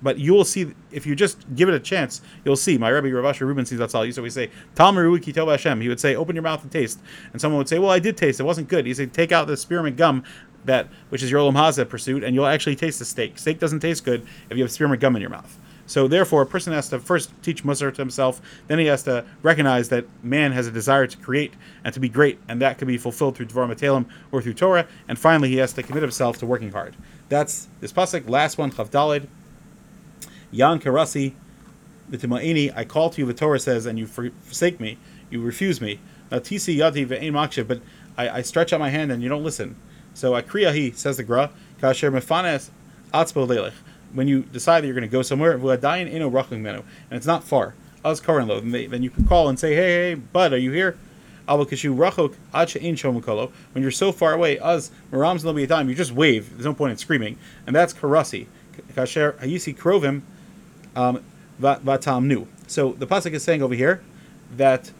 but 0.00 0.18
you 0.18 0.32
will 0.32 0.44
see 0.44 0.74
if 0.92 1.06
you 1.06 1.16
just 1.16 1.38
give 1.56 1.68
it 1.68 1.74
a 1.74 1.80
chance, 1.80 2.22
you'll 2.44 2.56
see. 2.56 2.78
My 2.78 2.88
Rebbe 2.88 3.14
Rav 3.14 3.24
Asher 3.24 3.46
Rubin 3.46 3.66
sees 3.66 3.78
that's 3.78 3.94
all. 3.96 4.04
Used 4.04 4.14
to 4.14 4.20
always 4.20 4.32
say, 4.32 4.48
"Tal 4.76 4.92
Meruki 4.92 5.34
Tov 5.34 5.50
Hashem." 5.50 5.80
He 5.80 5.88
would 5.88 5.98
say, 5.98 6.14
"Open 6.14 6.36
your 6.36 6.44
mouth 6.44 6.62
and 6.62 6.70
taste." 6.70 7.00
And 7.32 7.40
someone 7.40 7.58
would 7.58 7.68
say, 7.68 7.80
"Well, 7.80 7.90
I 7.90 7.98
did 7.98 8.16
taste. 8.16 8.38
It 8.38 8.44
wasn't 8.44 8.68
good." 8.68 8.86
He 8.86 8.94
said, 8.94 9.12
"Take 9.12 9.32
out 9.32 9.48
the 9.48 9.56
spearmint 9.56 9.96
gum." 9.96 10.22
That 10.68 10.88
which 11.08 11.22
is 11.22 11.30
your 11.30 11.40
Olam 11.40 11.54
Hazeh 11.54 11.88
pursuit, 11.88 12.22
and 12.22 12.34
you'll 12.34 12.46
actually 12.46 12.76
taste 12.76 12.98
the 12.98 13.06
steak. 13.06 13.38
Steak 13.38 13.58
doesn't 13.58 13.80
taste 13.80 14.04
good 14.04 14.26
if 14.50 14.56
you 14.58 14.62
have 14.62 14.70
spearmint 14.70 15.00
gum 15.00 15.16
in 15.16 15.22
your 15.22 15.30
mouth. 15.30 15.58
So 15.86 16.06
therefore, 16.06 16.42
a 16.42 16.46
person 16.46 16.74
has 16.74 16.90
to 16.90 16.98
first 16.98 17.32
teach 17.42 17.64
Musar 17.64 17.90
to 17.94 18.02
himself. 18.02 18.42
Then 18.66 18.78
he 18.78 18.84
has 18.86 19.02
to 19.04 19.24
recognize 19.42 19.88
that 19.88 20.04
man 20.22 20.52
has 20.52 20.66
a 20.66 20.70
desire 20.70 21.06
to 21.06 21.16
create 21.16 21.54
and 21.82 21.94
to 21.94 22.00
be 22.00 22.10
great, 22.10 22.38
and 22.46 22.60
that 22.60 22.76
can 22.76 22.86
be 22.86 22.98
fulfilled 22.98 23.36
through 23.36 23.46
Dvar 23.46 23.66
Matelim 23.66 24.04
or 24.30 24.42
through 24.42 24.52
Torah. 24.52 24.86
And 25.08 25.18
finally, 25.18 25.48
he 25.48 25.56
has 25.56 25.72
to 25.72 25.82
commit 25.82 26.02
himself 26.02 26.36
to 26.38 26.46
working 26.46 26.72
hard. 26.72 26.94
That's 27.30 27.68
this 27.80 27.90
pasuk. 27.90 28.28
Last 28.28 28.58
one, 28.58 28.70
Chavdalid. 28.70 29.26
Yan 30.50 30.80
Karasi, 30.80 31.32
V'timaini, 32.10 32.70
I 32.76 32.84
call 32.84 33.08
to 33.10 33.22
you, 33.22 33.26
the 33.26 33.32
Torah 33.34 33.58
says, 33.58 33.86
and 33.86 33.98
you 33.98 34.06
forsake 34.06 34.80
me, 34.80 34.98
you 35.30 35.40
refuse 35.40 35.80
me. 35.80 36.00
Now, 36.30 36.38
Tisi 36.38 36.76
Yadi 36.76 37.06
Ve'ein 37.06 37.32
Makshiv, 37.32 37.66
but 37.66 37.80
I, 38.18 38.28
I 38.28 38.42
stretch 38.42 38.72
out 38.74 38.80
my 38.80 38.90
hand 38.90 39.10
and 39.10 39.22
you 39.22 39.30
don't 39.30 39.44
listen. 39.44 39.76
So, 40.18 40.32
Akriyahi, 40.32 40.96
says 40.96 41.16
the 41.16 41.22
Gra, 41.22 41.50
Kasher 41.80 42.12
Mefanes 42.12 42.70
Atzbo 43.14 43.46
Lelech 43.46 43.72
when 44.12 44.28
you 44.28 44.42
decide 44.42 44.82
that 44.82 44.86
you're 44.86 44.94
going 44.94 45.08
to 45.08 45.12
go 45.12 45.22
somewhere, 45.22 45.58
v'adayin 45.58 46.12
ino 46.12 46.28
rachling 46.28 46.62
menu, 46.62 46.82
and 47.10 47.16
it's 47.16 47.26
not 47.26 47.44
far, 47.44 47.74
us 48.04 48.20
Korenlo, 48.20 48.90
then 48.90 49.02
you 49.02 49.10
can 49.10 49.26
call 49.26 49.48
and 49.48 49.58
say, 49.58 49.74
hey, 49.74 50.10
hey, 50.10 50.14
bud, 50.14 50.52
are 50.52 50.58
you 50.58 50.72
here? 50.72 50.96
Abakashu 51.46 51.96
rachok 51.96 52.34
acha 52.52 52.76
in 52.80 52.94
shomukolo. 52.94 53.50
When 53.72 53.82
you're 53.82 53.90
so 53.90 54.12
far 54.12 54.34
away, 54.34 54.58
us 54.58 54.90
Marams 55.10 55.44
no 55.44 55.66
time, 55.66 55.88
you 55.88 55.94
just 55.94 56.12
wave. 56.12 56.50
There's 56.50 56.66
no 56.66 56.74
point 56.74 56.92
in 56.92 56.98
screaming, 56.98 57.38
and 57.66 57.74
that's 57.74 57.94
karasi. 57.94 58.46
Kasher 58.94 59.32
hayisi 59.38 59.76
krovim 59.76 60.22
um, 60.94 61.24
vatamnu. 61.60 62.46
So 62.66 62.92
the 62.92 63.06
pasuk 63.06 63.32
is 63.32 63.42
saying 63.42 63.62
over 63.62 63.74
here 63.74 64.02
that 64.56 64.90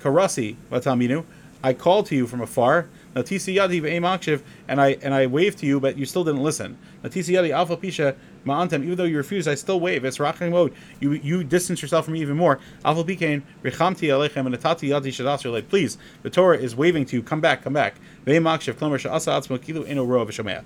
karasi 0.00 0.56
vataminu. 0.70 1.24
I 1.64 1.72
call 1.72 2.04
to 2.04 2.14
you 2.14 2.28
from 2.28 2.40
afar, 2.40 2.86
Natisi 3.16 4.42
and 4.68 4.80
I 4.80 4.90
and 5.02 5.14
I 5.14 5.26
waved 5.26 5.58
to 5.58 5.66
you, 5.66 5.80
but 5.80 5.96
you 5.96 6.04
still 6.04 6.22
didn't 6.22 6.42
listen. 6.42 6.76
Natisi 7.02 7.34
yadi 7.34 7.50
alpha 7.50 7.76
pisha 7.76 8.14
ma'antem, 8.44 8.84
even 8.84 8.96
though 8.96 9.04
you 9.04 9.16
refused, 9.16 9.48
I 9.48 9.54
still 9.54 9.80
wave. 9.80 10.04
It's 10.04 10.18
rachim 10.18 10.50
mode. 10.50 10.74
You 11.00 11.12
you 11.12 11.42
distance 11.42 11.80
yourself 11.80 12.04
from 12.04 12.14
me 12.14 12.20
even 12.20 12.36
more. 12.36 12.60
Alpha 12.84 13.04
pikain 13.04 13.42
rechamti 13.62 14.08
alechem 14.08 14.46
and 14.46 14.54
natati 14.54 14.90
yadi 14.90 15.08
shadas 15.08 15.50
like 15.50 15.70
please. 15.70 15.96
The 16.22 16.30
Torah 16.30 16.58
is 16.58 16.76
waving 16.76 17.06
to 17.06 17.16
you. 17.16 17.22
Come 17.22 17.40
back, 17.40 17.62
come 17.62 17.72
back. 17.72 17.94
Ve'makshiv 18.26 18.74
klomer 18.74 18.98
sha'asa 18.98 19.40
atzmo 19.40 19.58
kilu 19.58 19.88
eno 19.88 20.04
ro 20.04 20.26
v'shomea. 20.26 20.64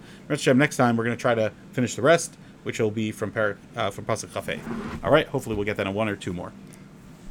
Next 0.57 0.76
time 0.76 0.97
we're 0.97 1.04
going 1.04 1.16
to 1.16 1.21
try 1.21 1.35
to 1.35 1.52
finish 1.73 1.95
the 1.95 2.02
rest, 2.02 2.37
which 2.64 2.80
will 2.80 2.90
be 2.90 3.12
from 3.12 3.30
per, 3.30 3.57
uh, 3.76 3.90
from 3.90 4.04
pasuk 4.04 4.30
chafei. 4.30 4.59
All 5.04 5.12
right. 5.12 5.28
Hopefully 5.28 5.54
we'll 5.54 5.64
get 5.64 5.76
that 5.76 5.87
in 5.87 5.95
one 5.95 6.09
or 6.09 6.16
two 6.16 6.33
more. 6.33 6.52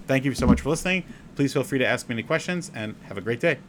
Thank 0.08 0.26
you 0.26 0.34
so 0.34 0.48
much 0.48 0.62
for 0.62 0.70
listening. 0.70 1.04
Please 1.36 1.54
feel 1.54 1.64
free 1.64 1.80
to 1.80 1.86
ask 1.86 2.08
me 2.08 2.16
any 2.16 2.24
questions 2.24 2.72
and 2.74 2.96
have 3.08 3.18
a 3.18 3.22
great 3.22 3.40
day. 3.40 3.60